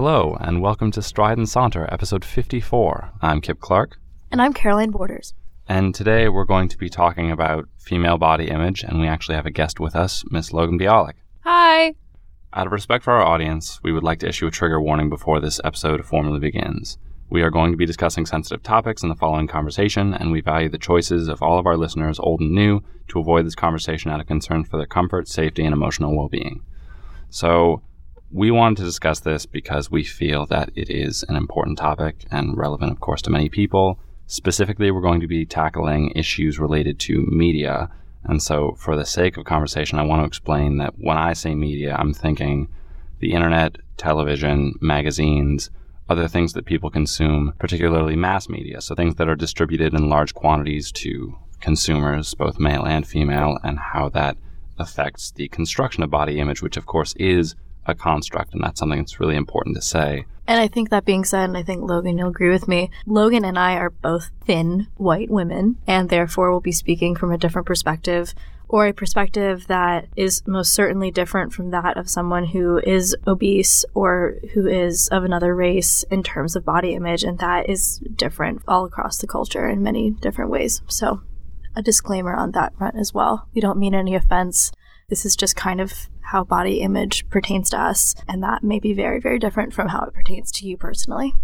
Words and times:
Hello, 0.00 0.36
and 0.40 0.62
welcome 0.62 0.92
to 0.92 1.02
Stride 1.02 1.38
and 1.38 1.48
Saunter, 1.48 1.92
episode 1.92 2.24
54. 2.24 3.14
I'm 3.20 3.40
Kip 3.40 3.58
Clark, 3.58 3.98
And 4.30 4.40
I'm 4.40 4.52
Caroline 4.52 4.92
Borders. 4.92 5.34
and 5.68 5.92
today 5.92 6.28
we're 6.28 6.44
going 6.44 6.68
to 6.68 6.78
be 6.78 6.88
talking 6.88 7.32
about 7.32 7.68
female 7.78 8.16
body 8.16 8.48
image, 8.48 8.84
and 8.84 9.00
we 9.00 9.08
actually 9.08 9.34
have 9.34 9.44
a 9.44 9.50
guest 9.50 9.80
with 9.80 9.96
us, 9.96 10.22
Miss 10.30 10.52
Logan 10.52 10.78
Bialik. 10.78 11.14
Hi. 11.40 11.96
Out 12.52 12.66
of 12.66 12.72
respect 12.72 13.02
for 13.02 13.12
our 13.12 13.24
audience, 13.24 13.80
we 13.82 13.90
would 13.90 14.04
like 14.04 14.20
to 14.20 14.28
issue 14.28 14.46
a 14.46 14.52
trigger 14.52 14.80
warning 14.80 15.10
before 15.10 15.40
this 15.40 15.60
episode 15.64 16.04
formally 16.06 16.38
begins. 16.38 16.96
We 17.28 17.42
are 17.42 17.50
going 17.50 17.72
to 17.72 17.76
be 17.76 17.84
discussing 17.84 18.24
sensitive 18.24 18.62
topics 18.62 19.02
in 19.02 19.08
the 19.08 19.16
following 19.16 19.48
conversation, 19.48 20.14
and 20.14 20.30
we 20.30 20.42
value 20.42 20.68
the 20.68 20.78
choices 20.78 21.26
of 21.26 21.42
all 21.42 21.58
of 21.58 21.66
our 21.66 21.76
listeners, 21.76 22.20
old 22.20 22.38
and 22.38 22.52
new, 22.52 22.84
to 23.08 23.18
avoid 23.18 23.46
this 23.46 23.56
conversation 23.56 24.12
out 24.12 24.20
of 24.20 24.28
concern 24.28 24.62
for 24.62 24.76
their 24.76 24.86
comfort, 24.86 25.26
safety, 25.26 25.64
and 25.64 25.72
emotional 25.72 26.16
well 26.16 26.28
being. 26.28 26.62
So, 27.30 27.82
we 28.30 28.50
wanted 28.50 28.76
to 28.76 28.84
discuss 28.84 29.20
this 29.20 29.46
because 29.46 29.90
we 29.90 30.04
feel 30.04 30.44
that 30.46 30.70
it 30.74 30.90
is 30.90 31.24
an 31.28 31.36
important 31.36 31.78
topic 31.78 32.26
and 32.30 32.56
relevant, 32.56 32.92
of 32.92 33.00
course, 33.00 33.22
to 33.22 33.30
many 33.30 33.48
people. 33.48 33.98
Specifically, 34.26 34.90
we're 34.90 35.00
going 35.00 35.20
to 35.20 35.26
be 35.26 35.46
tackling 35.46 36.12
issues 36.14 36.58
related 36.58 36.98
to 37.00 37.24
media. 37.26 37.90
And 38.24 38.42
so, 38.42 38.72
for 38.78 38.96
the 38.96 39.06
sake 39.06 39.38
of 39.38 39.46
conversation, 39.46 39.98
I 39.98 40.04
want 40.04 40.20
to 40.20 40.26
explain 40.26 40.76
that 40.78 40.94
when 40.98 41.16
I 41.16 41.32
say 41.32 41.54
media, 41.54 41.96
I'm 41.98 42.12
thinking 42.12 42.68
the 43.20 43.32
internet, 43.32 43.78
television, 43.96 44.74
magazines, 44.80 45.70
other 46.10 46.28
things 46.28 46.52
that 46.52 46.66
people 46.66 46.90
consume, 46.90 47.54
particularly 47.58 48.16
mass 48.16 48.48
media. 48.48 48.82
So, 48.82 48.94
things 48.94 49.14
that 49.14 49.28
are 49.28 49.36
distributed 49.36 49.94
in 49.94 50.10
large 50.10 50.34
quantities 50.34 50.92
to 50.92 51.34
consumers, 51.60 52.34
both 52.34 52.60
male 52.60 52.84
and 52.84 53.06
female, 53.06 53.58
and 53.64 53.78
how 53.78 54.10
that 54.10 54.36
affects 54.78 55.30
the 55.30 55.48
construction 55.48 56.02
of 56.02 56.10
body 56.10 56.38
image, 56.38 56.60
which, 56.60 56.76
of 56.76 56.84
course, 56.84 57.14
is 57.14 57.54
a 57.88 57.94
construct. 57.94 58.54
And 58.54 58.62
that's 58.62 58.80
something 58.80 58.98
that's 58.98 59.20
really 59.20 59.36
important 59.36 59.76
to 59.76 59.82
say. 59.82 60.26
And 60.46 60.58
I 60.58 60.66
think 60.66 60.88
that 60.88 61.04
being 61.04 61.24
said, 61.24 61.44
and 61.44 61.58
I 61.58 61.62
think 61.62 61.82
Logan, 61.82 62.16
you'll 62.16 62.30
agree 62.30 62.48
with 62.48 62.68
me, 62.68 62.90
Logan 63.06 63.44
and 63.44 63.58
I 63.58 63.74
are 63.74 63.90
both 63.90 64.30
thin 64.46 64.86
white 64.96 65.30
women, 65.30 65.76
and 65.86 66.08
therefore 66.08 66.50
we'll 66.50 66.60
be 66.60 66.72
speaking 66.72 67.14
from 67.14 67.30
a 67.30 67.36
different 67.36 67.66
perspective, 67.66 68.34
or 68.66 68.86
a 68.86 68.94
perspective 68.94 69.66
that 69.66 70.06
is 70.16 70.42
most 70.46 70.72
certainly 70.72 71.10
different 71.10 71.52
from 71.52 71.70
that 71.70 71.98
of 71.98 72.08
someone 72.08 72.46
who 72.46 72.78
is 72.78 73.14
obese 73.26 73.84
or 73.94 74.36
who 74.54 74.66
is 74.66 75.08
of 75.08 75.24
another 75.24 75.54
race 75.54 76.02
in 76.10 76.22
terms 76.22 76.56
of 76.56 76.64
body 76.64 76.94
image, 76.94 77.24
and 77.24 77.38
that 77.40 77.68
is 77.68 77.98
different 78.16 78.62
all 78.66 78.86
across 78.86 79.18
the 79.18 79.26
culture 79.26 79.68
in 79.68 79.82
many 79.82 80.10
different 80.10 80.50
ways. 80.50 80.80
So, 80.86 81.20
a 81.76 81.82
disclaimer 81.82 82.34
on 82.34 82.52
that 82.52 82.76
front 82.76 82.96
as 82.96 83.12
well. 83.12 83.48
We 83.54 83.60
don't 83.60 83.78
mean 83.78 83.94
any 83.94 84.14
offense. 84.14 84.72
This 85.08 85.24
is 85.24 85.36
just 85.36 85.56
kind 85.56 85.80
of 85.80 86.10
how 86.20 86.44
body 86.44 86.82
image 86.82 87.26
pertains 87.30 87.70
to 87.70 87.80
us, 87.80 88.14
and 88.28 88.42
that 88.42 88.62
may 88.62 88.78
be 88.78 88.92
very, 88.92 89.20
very 89.20 89.38
different 89.38 89.72
from 89.72 89.88
how 89.88 90.04
it 90.04 90.12
pertains 90.12 90.52
to 90.52 90.66
you 90.66 90.76
personally. 90.76 91.34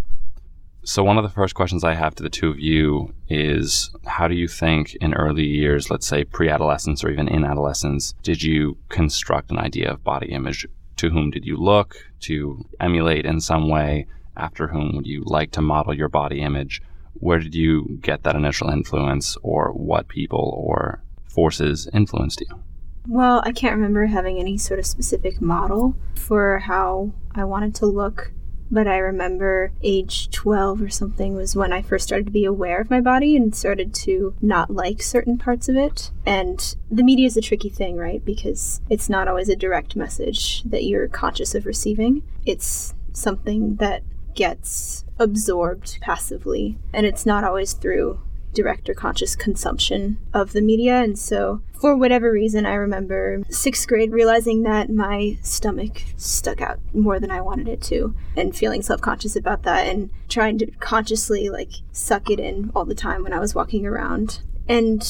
So, 0.83 1.03
one 1.03 1.17
of 1.17 1.25
the 1.25 1.31
first 1.31 1.55
questions 1.55 1.83
I 1.83 1.95
have 1.95 2.15
to 2.17 2.23
the 2.23 2.29
two 2.29 2.51
of 2.51 2.61
you 2.61 3.15
is 3.27 3.91
how 4.05 4.29
do 4.29 4.35
you 4.35 4.49
think 4.49 4.95
in 4.97 5.15
early 5.15 5.47
years, 5.47 5.91
let's 5.91 6.07
say 6.07 6.25
pre 6.25 6.51
adolescence 6.51 7.03
or 7.03 7.09
even 7.09 7.27
in 7.27 7.43
adolescence, 7.43 8.13
did 8.23 8.43
you 8.43 8.77
construct 8.91 9.51
an 9.51 9.59
idea 9.59 9.91
of 9.91 10.05
body 10.05 10.27
image? 10.27 10.67
To 10.97 11.09
whom 11.09 11.31
did 11.31 11.47
you 11.47 11.57
look 11.57 11.97
to 12.21 12.67
emulate 12.81 13.25
in 13.25 13.41
some 13.41 13.71
way? 13.71 14.07
After 14.37 14.67
whom 14.69 14.95
would 14.95 15.07
you 15.07 15.23
like 15.25 15.53
to 15.53 15.63
model 15.63 15.95
your 15.95 16.11
body 16.11 16.43
image? 16.43 16.83
Where 17.15 17.39
did 17.39 17.55
you 17.55 17.99
get 18.03 18.25
that 18.25 18.37
initial 18.37 18.69
influence, 18.69 19.39
or 19.43 19.73
what 19.73 20.09
people 20.09 20.55
or 20.55 21.03
forces 21.25 21.89
influenced 21.95 22.43
you? 22.43 22.63
Well, 23.07 23.43
I 23.45 23.53
can't 23.53 23.77
remember 23.77 24.07
having 24.07 24.39
any 24.39 24.57
sort 24.57 24.81
of 24.81 24.87
specific 24.87 25.41
model 25.41 25.95
for 26.15 26.61
how 26.61 27.13
I 27.35 27.45
wanted 27.45 27.75
to 27.77 27.87
look, 27.87 28.33
but 28.71 28.87
I 28.87 28.97
remember 28.97 29.73
age 29.83 30.31
12 30.31 30.81
or 30.81 30.89
something 30.89 31.35
was 31.35 31.55
when 31.55 31.73
I 31.73 31.83
first 31.83 32.07
started 32.07 32.27
to 32.27 32.33
be 32.33 32.47
aware 32.47 32.81
of 32.81 32.91
my 32.91 33.03
body 33.03 33.37
and 33.37 33.55
started 33.55 33.93
to 33.95 34.35
not 34.41 34.71
like 34.71 35.03
certain 35.03 35.37
parts 35.37 35.69
of 35.69 35.77
it. 35.77 36.13
And 36.25 36.75
the 36.91 37.05
media 37.05 37.27
is 37.27 37.37
a 37.37 37.43
tricky 37.43 37.69
thing, 37.69 37.97
right? 37.97 38.25
Because 38.25 38.81
it's 38.89 39.11
not 39.11 39.29
always 39.29 39.51
a 39.51 39.57
direct 39.57 39.97
message 39.97 40.63
that 40.63 40.85
you're 40.85 41.09
conscious 41.09 41.55
of 41.55 41.67
receiving, 41.67 42.23
it's 42.47 42.95
something 43.13 43.77
that 43.77 44.03
gets 44.35 45.05
absorbed 45.19 45.99
passively, 46.01 46.79
and 46.93 47.07
it's 47.07 47.27
not 47.27 47.45
always 47.45 47.75
through 47.75 48.19
direct 48.55 48.89
or 48.89 48.95
conscious 48.95 49.37
consumption 49.37 50.19
of 50.33 50.53
the 50.53 50.63
media. 50.63 51.03
And 51.03 51.19
so, 51.19 51.63
for 51.81 51.97
whatever 51.97 52.33
reason, 52.33 52.67
I 52.67 52.75
remember 52.75 53.43
sixth 53.51 53.87
grade 53.87 54.13
realizing 54.13 54.63
that 54.63 54.91
my 54.91 55.39
stomach 55.43 56.03
stuck 56.17 56.61
out 56.61 56.79
more 56.93 57.21
than 57.21 57.31
I 57.31 57.41
wanted 57.41 57.69
it 57.69 57.83
to, 57.83 58.15
and 58.37 58.57
feeling 58.57 58.83
self 58.83 59.01
conscious 59.01 59.37
about 59.37 59.63
that, 59.65 59.87
and 59.87 60.11
trying 60.29 60.59
to 60.59 60.71
consciously 60.73 61.51
like 61.51 61.73
suck 61.93 62.31
it 62.31 62.41
in 62.41 62.71
all 62.75 62.85
the 62.85 62.95
time 62.95 63.23
when 63.23 63.33
I 63.33 63.41
was 63.41 63.55
walking 63.55 63.87
around. 63.87 64.41
And 64.67 65.03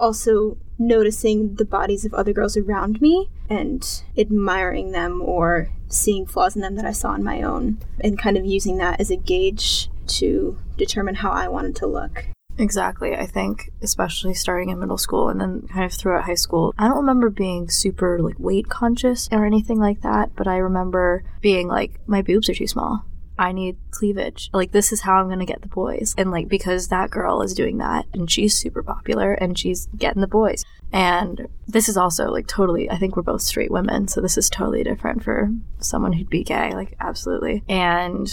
also 0.00 0.58
noticing 0.78 1.54
the 1.56 1.64
bodies 1.64 2.04
of 2.04 2.14
other 2.14 2.32
girls 2.32 2.56
around 2.56 3.00
me 3.00 3.28
and 3.50 4.02
admiring 4.16 4.92
them 4.92 5.20
or 5.20 5.70
seeing 5.88 6.26
flaws 6.26 6.54
in 6.54 6.62
them 6.62 6.76
that 6.76 6.84
I 6.84 6.92
saw 6.92 7.14
in 7.14 7.24
my 7.24 7.42
own, 7.42 7.78
and 8.00 8.18
kind 8.18 8.36
of 8.36 8.44
using 8.44 8.76
that 8.76 9.00
as 9.00 9.10
a 9.10 9.16
gauge 9.16 9.88
to 10.06 10.58
determine 10.76 11.16
how 11.16 11.30
I 11.30 11.48
wanted 11.48 11.76
to 11.76 11.86
look. 11.86 12.26
Exactly. 12.58 13.14
I 13.14 13.26
think, 13.26 13.70
especially 13.82 14.34
starting 14.34 14.70
in 14.70 14.80
middle 14.80 14.98
school 14.98 15.28
and 15.28 15.40
then 15.40 15.68
kind 15.72 15.84
of 15.84 15.92
throughout 15.92 16.24
high 16.24 16.34
school, 16.34 16.74
I 16.76 16.88
don't 16.88 16.96
remember 16.96 17.30
being 17.30 17.70
super 17.70 18.18
like 18.20 18.38
weight 18.38 18.68
conscious 18.68 19.28
or 19.30 19.46
anything 19.46 19.78
like 19.78 20.02
that, 20.02 20.34
but 20.34 20.48
I 20.48 20.56
remember 20.56 21.22
being 21.40 21.68
like, 21.68 22.00
my 22.06 22.20
boobs 22.20 22.48
are 22.48 22.54
too 22.54 22.66
small. 22.66 23.04
I 23.38 23.52
need 23.52 23.76
cleavage. 23.92 24.50
Like, 24.52 24.72
this 24.72 24.92
is 24.92 25.02
how 25.02 25.14
I'm 25.14 25.28
going 25.28 25.38
to 25.38 25.44
get 25.44 25.62
the 25.62 25.68
boys. 25.68 26.12
And 26.18 26.32
like, 26.32 26.48
because 26.48 26.88
that 26.88 27.10
girl 27.10 27.40
is 27.42 27.54
doing 27.54 27.78
that 27.78 28.06
and 28.12 28.28
she's 28.28 28.58
super 28.58 28.82
popular 28.82 29.32
and 29.32 29.56
she's 29.56 29.86
getting 29.96 30.20
the 30.20 30.26
boys. 30.26 30.64
And 30.92 31.46
this 31.68 31.88
is 31.88 31.96
also 31.96 32.30
like 32.30 32.48
totally, 32.48 32.90
I 32.90 32.96
think 32.96 33.14
we're 33.14 33.22
both 33.22 33.42
straight 33.42 33.70
women. 33.70 34.08
So 34.08 34.20
this 34.20 34.36
is 34.36 34.50
totally 34.50 34.82
different 34.82 35.22
for 35.22 35.50
someone 35.78 36.14
who'd 36.14 36.28
be 36.28 36.42
gay. 36.42 36.74
Like, 36.74 36.96
absolutely. 36.98 37.62
And 37.68 38.28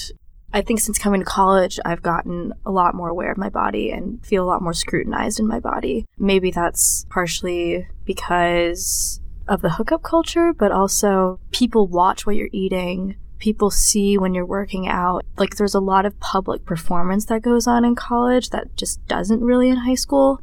I 0.55 0.61
think 0.61 0.79
since 0.79 0.97
coming 0.97 1.19
to 1.19 1.25
college, 1.25 1.81
I've 1.83 2.01
gotten 2.01 2.53
a 2.65 2.71
lot 2.71 2.95
more 2.95 3.09
aware 3.09 3.29
of 3.29 3.37
my 3.37 3.49
body 3.49 3.91
and 3.91 4.25
feel 4.25 4.41
a 4.41 4.47
lot 4.47 4.61
more 4.61 4.73
scrutinized 4.73 5.37
in 5.37 5.47
my 5.47 5.59
body. 5.59 6.05
Maybe 6.17 6.49
that's 6.49 7.05
partially 7.09 7.89
because 8.05 9.19
of 9.49 9.61
the 9.61 9.71
hookup 9.71 10.01
culture, 10.01 10.53
but 10.53 10.71
also 10.71 11.41
people 11.51 11.87
watch 11.87 12.25
what 12.25 12.37
you're 12.37 12.47
eating. 12.53 13.17
People 13.37 13.69
see 13.69 14.17
when 14.17 14.33
you're 14.33 14.45
working 14.45 14.87
out. 14.87 15.25
Like, 15.37 15.57
there's 15.57 15.75
a 15.75 15.81
lot 15.81 16.05
of 16.05 16.17
public 16.21 16.63
performance 16.63 17.25
that 17.25 17.41
goes 17.41 17.67
on 17.67 17.83
in 17.83 17.93
college 17.93 18.51
that 18.51 18.77
just 18.77 19.05
doesn't 19.07 19.41
really 19.41 19.67
in 19.67 19.75
high 19.75 19.95
school. 19.95 20.39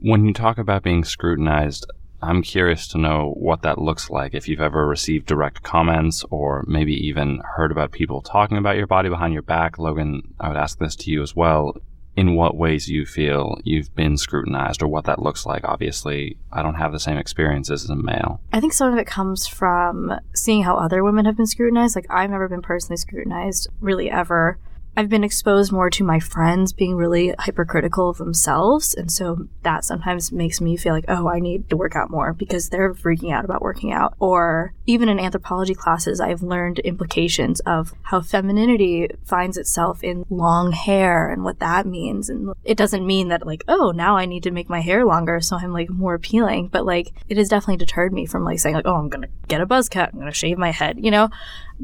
When 0.00 0.24
you 0.24 0.32
talk 0.32 0.58
about 0.58 0.82
being 0.82 1.04
scrutinized, 1.04 1.86
I'm 2.24 2.42
curious 2.42 2.88
to 2.88 2.98
know 2.98 3.34
what 3.36 3.62
that 3.62 3.78
looks 3.78 4.08
like. 4.08 4.34
If 4.34 4.48
you've 4.48 4.60
ever 4.60 4.86
received 4.86 5.26
direct 5.26 5.62
comments 5.62 6.24
or 6.30 6.64
maybe 6.66 6.94
even 7.06 7.42
heard 7.56 7.70
about 7.70 7.92
people 7.92 8.22
talking 8.22 8.56
about 8.56 8.76
your 8.76 8.86
body 8.86 9.10
behind 9.10 9.34
your 9.34 9.42
back, 9.42 9.78
Logan, 9.78 10.34
I 10.40 10.48
would 10.48 10.56
ask 10.56 10.78
this 10.78 10.96
to 10.96 11.10
you 11.10 11.22
as 11.22 11.36
well. 11.36 11.76
In 12.16 12.36
what 12.36 12.56
ways 12.56 12.88
you 12.88 13.06
feel 13.06 13.58
you've 13.64 13.92
been 13.96 14.16
scrutinized 14.16 14.82
or 14.82 14.86
what 14.86 15.04
that 15.06 15.20
looks 15.20 15.44
like? 15.44 15.64
Obviously, 15.64 16.36
I 16.52 16.62
don't 16.62 16.76
have 16.76 16.92
the 16.92 17.00
same 17.00 17.18
experiences 17.18 17.82
as 17.82 17.90
a 17.90 17.96
male. 17.96 18.40
I 18.52 18.60
think 18.60 18.72
some 18.72 18.92
of 18.92 18.98
it 19.00 19.06
comes 19.06 19.48
from 19.48 20.12
seeing 20.32 20.62
how 20.62 20.76
other 20.76 21.02
women 21.02 21.24
have 21.24 21.36
been 21.36 21.46
scrutinized. 21.46 21.96
Like, 21.96 22.06
I've 22.08 22.30
never 22.30 22.48
been 22.48 22.62
personally 22.62 22.98
scrutinized, 22.98 23.68
really, 23.80 24.12
ever. 24.12 24.58
I've 24.96 25.08
been 25.08 25.24
exposed 25.24 25.72
more 25.72 25.90
to 25.90 26.04
my 26.04 26.20
friends 26.20 26.72
being 26.72 26.94
really 26.94 27.34
hypercritical 27.38 28.10
of 28.10 28.18
themselves. 28.18 28.94
And 28.94 29.10
so 29.10 29.48
that 29.62 29.84
sometimes 29.84 30.30
makes 30.30 30.60
me 30.60 30.76
feel 30.76 30.92
like, 30.92 31.06
oh, 31.08 31.28
I 31.28 31.40
need 31.40 31.68
to 31.70 31.76
work 31.76 31.96
out 31.96 32.10
more 32.10 32.32
because 32.32 32.68
they're 32.68 32.94
freaking 32.94 33.32
out 33.32 33.44
about 33.44 33.62
working 33.62 33.92
out. 33.92 34.14
Or 34.20 34.72
even 34.86 35.08
in 35.08 35.18
anthropology 35.18 35.74
classes, 35.74 36.20
I've 36.20 36.42
learned 36.42 36.78
implications 36.80 37.60
of 37.60 37.92
how 38.02 38.20
femininity 38.20 39.08
finds 39.24 39.56
itself 39.56 40.04
in 40.04 40.24
long 40.30 40.72
hair 40.72 41.28
and 41.28 41.42
what 41.42 41.58
that 41.58 41.86
means. 41.86 42.28
And 42.30 42.54
it 42.64 42.76
doesn't 42.76 43.06
mean 43.06 43.28
that, 43.28 43.46
like, 43.46 43.64
oh, 43.66 43.90
now 43.90 44.16
I 44.16 44.26
need 44.26 44.44
to 44.44 44.50
make 44.50 44.68
my 44.68 44.80
hair 44.80 45.04
longer 45.04 45.40
so 45.40 45.56
I'm 45.56 45.72
like 45.72 45.90
more 45.90 46.14
appealing. 46.14 46.68
But 46.68 46.86
like, 46.86 47.12
it 47.28 47.36
has 47.36 47.48
definitely 47.48 47.78
deterred 47.78 48.12
me 48.12 48.26
from 48.26 48.44
like 48.44 48.60
saying, 48.60 48.76
like, 48.76 48.86
oh, 48.86 48.96
I'm 48.96 49.08
going 49.08 49.22
to 49.22 49.30
get 49.48 49.60
a 49.60 49.66
buzz 49.66 49.88
cut, 49.88 50.10
I'm 50.12 50.20
going 50.20 50.30
to 50.30 50.36
shave 50.36 50.58
my 50.58 50.70
head, 50.70 50.98
you 51.02 51.10
know, 51.10 51.30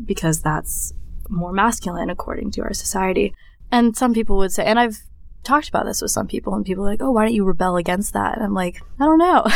because 0.05 0.43
that's 0.43 0.93
more 1.31 1.53
masculine 1.53 2.11
according 2.11 2.51
to 2.53 2.63
our 2.63 2.75
society. 2.75 3.35
And 3.73 3.97
some 3.97 4.13
people 4.13 4.37
would 4.39 4.53
say, 4.53 4.65
and 4.65 4.79
I've 4.79 4.99
talked 5.43 5.69
about 5.69 5.87
this 5.87 6.03
with 6.03 6.11
some 6.11 6.27
people, 6.27 6.55
and 6.55 6.65
people 6.65 6.85
are 6.85 6.91
like, 6.91 7.03
"Oh, 7.03 7.13
why 7.13 7.25
don't 7.25 7.35
you 7.35 7.45
rebel 7.45 7.77
against 7.77 8.13
that?" 8.13 8.35
And 8.35 8.45
I'm 8.45 8.55
like, 8.55 8.83
I 8.99 9.05
don't 9.05 9.19
know. 9.19 9.47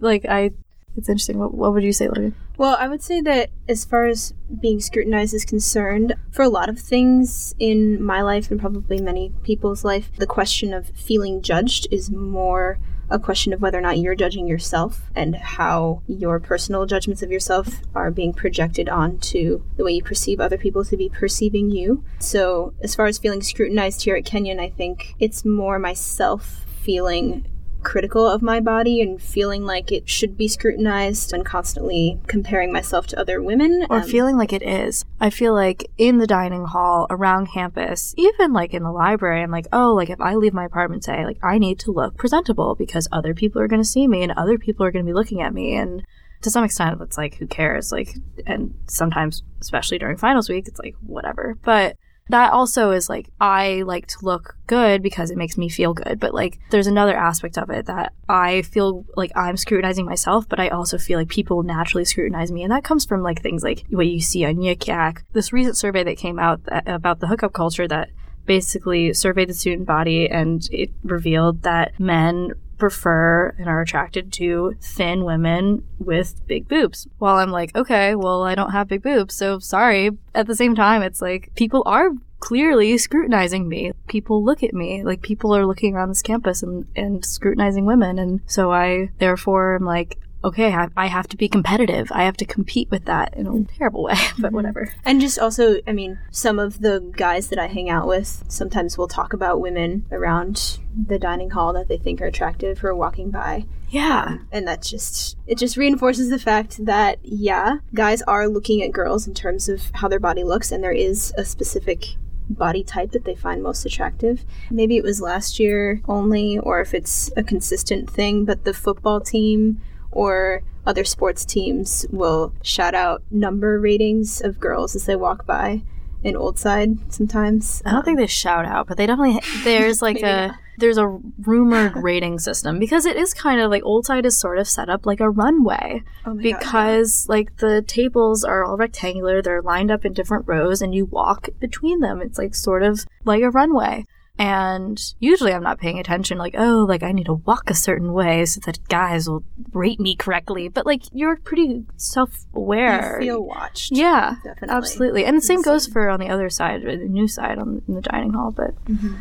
like, 0.00 0.24
I, 0.26 0.50
it's 0.96 1.08
interesting. 1.08 1.38
What, 1.38 1.54
what 1.54 1.72
would 1.72 1.82
you 1.82 1.92
say, 1.92 2.08
Logan? 2.08 2.34
Well, 2.56 2.76
I 2.78 2.86
would 2.86 3.02
say 3.02 3.20
that 3.22 3.50
as 3.68 3.84
far 3.84 4.06
as 4.06 4.32
being 4.60 4.80
scrutinized 4.80 5.34
is 5.34 5.44
concerned, 5.44 6.14
for 6.30 6.42
a 6.42 6.48
lot 6.48 6.68
of 6.68 6.78
things 6.78 7.54
in 7.58 8.02
my 8.02 8.22
life 8.22 8.50
and 8.50 8.60
probably 8.60 9.00
many 9.00 9.32
people's 9.42 9.84
life, 9.84 10.10
the 10.18 10.26
question 10.26 10.72
of 10.72 10.90
feeling 10.90 11.42
judged 11.42 11.88
is 11.90 12.10
more 12.10 12.78
a 13.10 13.18
question 13.18 13.52
of 13.52 13.60
whether 13.60 13.78
or 13.78 13.82
not 13.82 13.98
you're 13.98 14.14
judging 14.14 14.46
yourself 14.46 15.10
and 15.14 15.36
how 15.36 16.02
your 16.06 16.40
personal 16.40 16.86
judgments 16.86 17.22
of 17.22 17.30
yourself 17.30 17.80
are 17.94 18.10
being 18.10 18.32
projected 18.32 18.88
onto 18.88 19.62
the 19.76 19.84
way 19.84 19.92
you 19.92 20.02
perceive 20.02 20.40
other 20.40 20.58
people 20.58 20.84
to 20.84 20.96
be 20.96 21.08
perceiving 21.08 21.70
you. 21.70 22.04
So, 22.18 22.74
as 22.82 22.94
far 22.94 23.06
as 23.06 23.18
feeling 23.18 23.42
scrutinized 23.42 24.02
here 24.04 24.16
at 24.16 24.24
Kenyon, 24.24 24.60
I 24.60 24.70
think 24.70 25.14
it's 25.18 25.44
more 25.44 25.78
myself 25.78 26.64
feeling 26.80 27.46
critical 27.84 28.26
of 28.26 28.42
my 28.42 28.60
body 28.60 29.00
and 29.00 29.20
feeling 29.22 29.64
like 29.64 29.92
it 29.92 30.08
should 30.08 30.36
be 30.36 30.48
scrutinized 30.48 31.32
and 31.32 31.44
constantly 31.44 32.18
comparing 32.26 32.72
myself 32.72 33.06
to 33.08 33.18
other 33.20 33.40
women 33.42 33.86
or 33.90 33.98
um, 33.98 34.02
feeling 34.08 34.36
like 34.36 34.52
it 34.52 34.62
is. 34.62 35.04
I 35.20 35.30
feel 35.30 35.54
like 35.54 35.90
in 35.98 36.18
the 36.18 36.26
dining 36.26 36.64
hall, 36.64 37.06
around 37.10 37.52
campus, 37.52 38.14
even 38.16 38.52
like 38.52 38.74
in 38.74 38.82
the 38.82 38.90
library, 38.90 39.42
I'm 39.42 39.50
like, 39.50 39.68
oh, 39.72 39.94
like 39.94 40.10
if 40.10 40.20
I 40.20 40.34
leave 40.34 40.54
my 40.54 40.64
apartment 40.64 41.02
today, 41.02 41.24
like 41.24 41.38
I 41.42 41.58
need 41.58 41.78
to 41.80 41.92
look 41.92 42.16
presentable 42.16 42.74
because 42.74 43.08
other 43.12 43.34
people 43.34 43.60
are 43.60 43.68
going 43.68 43.82
to 43.82 43.88
see 43.88 44.08
me 44.08 44.22
and 44.22 44.32
other 44.32 44.58
people 44.58 44.84
are 44.84 44.90
going 44.90 45.04
to 45.04 45.08
be 45.08 45.14
looking 45.14 45.40
at 45.40 45.54
me. 45.54 45.74
And 45.74 46.04
to 46.42 46.50
some 46.50 46.64
extent, 46.64 47.00
it's 47.00 47.18
like, 47.18 47.36
who 47.36 47.46
cares? 47.46 47.92
Like, 47.92 48.16
and 48.46 48.74
sometimes, 48.86 49.42
especially 49.60 49.98
during 49.98 50.16
finals 50.16 50.48
week, 50.48 50.68
it's 50.68 50.78
like, 50.78 50.94
whatever. 51.00 51.56
But 51.62 51.96
that 52.28 52.52
also 52.52 52.90
is 52.90 53.08
like 53.08 53.28
I 53.40 53.82
like 53.82 54.06
to 54.08 54.24
look 54.24 54.56
good 54.66 55.02
because 55.02 55.30
it 55.30 55.36
makes 55.36 55.58
me 55.58 55.68
feel 55.68 55.92
good. 55.92 56.18
But 56.18 56.34
like 56.34 56.58
there's 56.70 56.86
another 56.86 57.16
aspect 57.16 57.58
of 57.58 57.70
it 57.70 57.86
that 57.86 58.12
I 58.28 58.62
feel 58.62 59.04
like 59.16 59.32
I'm 59.36 59.56
scrutinizing 59.56 60.06
myself, 60.06 60.48
but 60.48 60.60
I 60.60 60.68
also 60.68 60.96
feel 60.96 61.18
like 61.18 61.28
people 61.28 61.62
naturally 61.62 62.04
scrutinize 62.04 62.50
me. 62.50 62.62
And 62.62 62.72
that 62.72 62.84
comes 62.84 63.04
from 63.04 63.22
like 63.22 63.42
things 63.42 63.62
like 63.62 63.84
what 63.90 64.06
you 64.06 64.20
see 64.20 64.44
on 64.44 64.56
Yik 64.56 64.86
Yak. 64.86 65.24
This 65.32 65.52
recent 65.52 65.76
survey 65.76 66.02
that 66.04 66.16
came 66.16 66.38
out 66.38 66.64
that, 66.64 66.88
about 66.88 67.20
the 67.20 67.26
hookup 67.26 67.52
culture 67.52 67.86
that 67.88 68.10
basically 68.46 69.12
surveyed 69.12 69.48
the 69.48 69.54
student 69.54 69.86
body 69.86 70.28
and 70.28 70.68
it 70.70 70.90
revealed 71.02 71.62
that 71.62 71.98
men 71.98 72.52
prefer 72.84 73.54
and 73.58 73.66
are 73.66 73.80
attracted 73.80 74.30
to 74.30 74.76
thin 74.78 75.24
women 75.24 75.82
with 75.98 76.46
big 76.46 76.68
boobs. 76.68 77.08
While 77.16 77.36
I'm 77.36 77.50
like, 77.50 77.74
okay, 77.74 78.14
well, 78.14 78.42
I 78.42 78.54
don't 78.54 78.72
have 78.72 78.88
big 78.88 79.02
boobs, 79.02 79.34
so 79.34 79.58
sorry. 79.58 80.10
At 80.34 80.46
the 80.46 80.54
same 80.54 80.74
time, 80.74 81.00
it's 81.00 81.22
like 81.22 81.50
people 81.54 81.82
are 81.86 82.10
clearly 82.40 82.98
scrutinizing 82.98 83.70
me. 83.70 83.92
People 84.06 84.44
look 84.44 84.62
at 84.62 84.74
me 84.74 85.02
like 85.02 85.22
people 85.22 85.56
are 85.56 85.64
looking 85.64 85.94
around 85.94 86.10
this 86.10 86.20
campus 86.20 86.62
and, 86.62 86.86
and 86.94 87.24
scrutinizing 87.24 87.86
women. 87.86 88.18
And 88.18 88.42
so 88.44 88.70
I, 88.70 89.08
therefore, 89.16 89.76
am 89.76 89.86
like, 89.86 90.18
okay, 90.44 90.74
I, 90.74 90.88
I 90.96 91.06
have 91.06 91.26
to 91.28 91.36
be 91.36 91.48
competitive. 91.48 92.12
I 92.12 92.24
have 92.24 92.36
to 92.36 92.44
compete 92.44 92.90
with 92.90 93.06
that 93.06 93.34
in 93.34 93.46
a 93.46 93.50
mm. 93.50 93.68
terrible 93.76 94.04
way, 94.04 94.14
but 94.38 94.48
mm-hmm. 94.48 94.54
whatever. 94.54 94.94
And 95.04 95.20
just 95.20 95.38
also, 95.38 95.78
I 95.86 95.92
mean, 95.92 96.18
some 96.30 96.58
of 96.58 96.80
the 96.80 97.00
guys 97.16 97.48
that 97.48 97.58
I 97.58 97.66
hang 97.66 97.88
out 97.90 98.06
with 98.06 98.44
sometimes 98.48 98.98
will 98.98 99.08
talk 99.08 99.32
about 99.32 99.60
women 99.60 100.04
around 100.12 100.78
the 100.94 101.18
dining 101.18 101.50
hall 101.50 101.72
that 101.72 101.88
they 101.88 101.96
think 101.96 102.20
are 102.20 102.26
attractive 102.26 102.78
who 102.78 102.88
are 102.88 102.94
walking 102.94 103.30
by. 103.30 103.64
Yeah. 103.88 104.38
And 104.52 104.66
that 104.68 104.82
just 104.82 105.36
it 105.46 105.56
just 105.56 105.76
reinforces 105.76 106.28
the 106.28 106.38
fact 106.38 106.84
that 106.84 107.18
yeah, 107.22 107.78
guys 107.94 108.22
are 108.22 108.48
looking 108.48 108.82
at 108.82 108.92
girls 108.92 109.26
in 109.26 109.34
terms 109.34 109.68
of 109.68 109.90
how 109.94 110.08
their 110.08 110.20
body 110.20 110.44
looks 110.44 110.72
and 110.72 110.82
there 110.82 110.92
is 110.92 111.32
a 111.36 111.44
specific 111.44 112.16
body 112.50 112.82
type 112.82 113.12
that 113.12 113.24
they 113.24 113.34
find 113.34 113.62
most 113.62 113.86
attractive. 113.86 114.44
Maybe 114.70 114.96
it 114.96 115.04
was 115.04 115.20
last 115.20 115.58
year 115.58 116.00
only 116.06 116.58
or 116.58 116.80
if 116.80 116.92
it's 116.92 117.30
a 117.36 117.42
consistent 117.42 118.10
thing, 118.10 118.44
but 118.44 118.64
the 118.64 118.74
football 118.74 119.20
team 119.20 119.80
or 120.14 120.62
other 120.86 121.04
sports 121.04 121.44
teams 121.44 122.06
will 122.10 122.52
shout 122.62 122.94
out 122.94 123.22
number 123.30 123.78
ratings 123.80 124.40
of 124.40 124.60
girls 124.60 124.94
as 124.94 125.06
they 125.06 125.16
walk 125.16 125.46
by 125.46 125.82
in 126.22 126.36
Old 126.36 126.58
Side 126.58 127.12
sometimes. 127.12 127.82
I 127.84 127.90
don't 127.92 128.04
think 128.04 128.18
they 128.18 128.26
shout 128.26 128.64
out, 128.64 128.86
but 128.86 128.96
they 128.96 129.06
definitely 129.06 129.40
there's 129.62 130.00
like 130.00 130.20
a 130.22 130.48
not. 130.48 130.56
there's 130.78 130.96
a 130.98 131.18
rumored 131.42 131.96
rating 131.96 132.38
system 132.38 132.78
because 132.78 133.04
it 133.06 133.16
is 133.16 133.34
kind 133.34 133.60
of 133.60 133.70
like 133.70 133.84
Old 133.84 134.06
Side 134.06 134.24
is 134.24 134.38
sort 134.38 134.58
of 134.58 134.66
set 134.66 134.88
up 134.88 135.04
like 135.04 135.20
a 135.20 135.28
runway 135.30 136.02
Oh 136.24 136.34
my 136.34 136.42
God, 136.42 136.48
yeah. 136.48 136.58
because 136.58 137.26
like 137.28 137.56
the 137.58 137.82
tables 137.86 138.42
are 138.44 138.64
all 138.64 138.76
rectangular, 138.76 139.42
they're 139.42 139.62
lined 139.62 139.90
up 139.90 140.04
in 140.04 140.12
different 140.14 140.46
rows 140.48 140.80
and 140.80 140.94
you 140.94 141.04
walk 141.04 141.48
between 141.60 142.00
them. 142.00 142.22
It's 142.22 142.38
like 142.38 142.54
sort 142.54 142.82
of 142.82 143.04
like 143.24 143.42
a 143.42 143.50
runway. 143.50 144.06
And 144.36 145.00
usually 145.20 145.52
I'm 145.52 145.62
not 145.62 145.78
paying 145.78 145.98
attention, 146.00 146.38
like, 146.38 146.54
oh, 146.58 146.84
like 146.88 147.02
I 147.04 147.12
need 147.12 147.26
to 147.26 147.34
walk 147.34 147.70
a 147.70 147.74
certain 147.74 148.12
way 148.12 148.44
so 148.46 148.60
that 148.66 148.86
guys 148.88 149.28
will 149.28 149.44
rate 149.72 150.00
me 150.00 150.16
correctly. 150.16 150.68
But 150.68 150.86
like 150.86 151.02
you're 151.12 151.36
pretty 151.36 151.84
self 151.96 152.44
aware. 152.52 153.18
you 153.20 153.26
feel 153.28 153.44
watched. 153.44 153.92
Yeah, 153.92 154.36
Definitely. 154.42 154.76
absolutely. 154.76 155.24
And 155.24 155.36
the 155.36 155.42
same 155.42 155.62
goes 155.62 155.86
for 155.86 156.08
on 156.08 156.18
the 156.18 156.28
other 156.28 156.50
side, 156.50 156.84
or 156.84 156.96
the 156.96 157.04
new 157.04 157.28
side 157.28 157.58
on 157.58 157.82
in 157.86 157.94
the 157.94 158.00
dining 158.00 158.32
hall. 158.32 158.50
But 158.50 158.74
mm-hmm. 158.86 159.14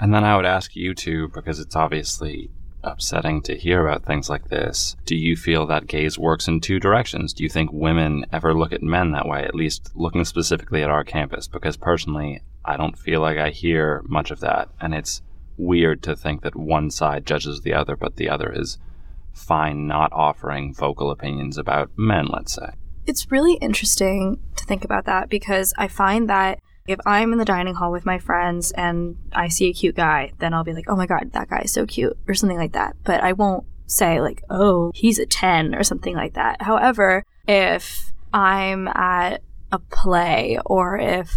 And 0.00 0.14
then 0.14 0.24
I 0.24 0.36
would 0.36 0.46
ask 0.46 0.74
you 0.74 0.94
too, 0.94 1.28
because 1.28 1.60
it's 1.60 1.76
obviously 1.76 2.50
upsetting 2.82 3.42
to 3.42 3.56
hear 3.56 3.86
about 3.86 4.04
things 4.04 4.28
like 4.28 4.48
this. 4.48 4.96
Do 5.06 5.16
you 5.16 5.36
feel 5.36 5.66
that 5.66 5.86
gaze 5.86 6.18
works 6.18 6.48
in 6.48 6.60
two 6.60 6.78
directions? 6.78 7.32
Do 7.32 7.42
you 7.42 7.48
think 7.48 7.70
women 7.72 8.26
ever 8.32 8.54
look 8.54 8.72
at 8.72 8.82
men 8.82 9.12
that 9.12 9.26
way, 9.26 9.44
at 9.44 9.54
least 9.54 9.90
looking 9.94 10.24
specifically 10.24 10.82
at 10.82 10.90
our 10.90 11.04
campus? 11.04 11.48
Because 11.48 11.76
personally, 11.76 12.42
I 12.64 12.76
don't 12.76 12.98
feel 12.98 13.20
like 13.20 13.38
I 13.38 13.50
hear 13.50 14.02
much 14.06 14.30
of 14.30 14.40
that. 14.40 14.68
And 14.80 14.94
it's 14.94 15.22
weird 15.56 16.02
to 16.04 16.16
think 16.16 16.42
that 16.42 16.56
one 16.56 16.90
side 16.90 17.26
judges 17.26 17.60
the 17.60 17.74
other, 17.74 17.96
but 17.96 18.16
the 18.16 18.28
other 18.28 18.52
is 18.52 18.78
fine 19.32 19.86
not 19.86 20.12
offering 20.12 20.72
vocal 20.74 21.10
opinions 21.10 21.58
about 21.58 21.90
men, 21.96 22.26
let's 22.26 22.54
say. 22.54 22.70
it's 23.06 23.30
really 23.30 23.54
interesting 23.54 24.38
to 24.56 24.64
think 24.64 24.84
about 24.84 25.04
that 25.04 25.28
because 25.28 25.74
I 25.76 25.88
find 25.88 26.28
that 26.28 26.58
if 26.86 26.98
I'm 27.06 27.32
in 27.32 27.38
the 27.38 27.44
dining 27.44 27.74
hall 27.74 27.92
with 27.92 28.04
my 28.04 28.18
friends 28.18 28.70
and 28.72 29.16
I 29.32 29.48
see 29.48 29.68
a 29.68 29.72
cute 29.72 29.96
guy, 29.96 30.32
then 30.38 30.52
I'll 30.52 30.64
be 30.64 30.72
like, 30.72 30.88
oh 30.88 30.96
my 30.96 31.06
god, 31.06 31.32
that 31.32 31.48
guy 31.48 31.62
is 31.64 31.72
so 31.72 31.86
cute, 31.86 32.16
or 32.28 32.34
something 32.34 32.58
like 32.58 32.72
that. 32.72 32.96
But 33.04 33.22
I 33.22 33.32
won't 33.32 33.66
say, 33.86 34.20
like, 34.20 34.42
oh, 34.50 34.90
he's 34.94 35.18
a 35.18 35.26
10 35.26 35.74
or 35.74 35.82
something 35.82 36.14
like 36.14 36.34
that. 36.34 36.62
However, 36.62 37.24
if 37.46 38.12
I'm 38.32 38.88
at 38.88 39.42
a 39.72 39.78
play 39.78 40.58
or 40.66 40.98
if 40.98 41.36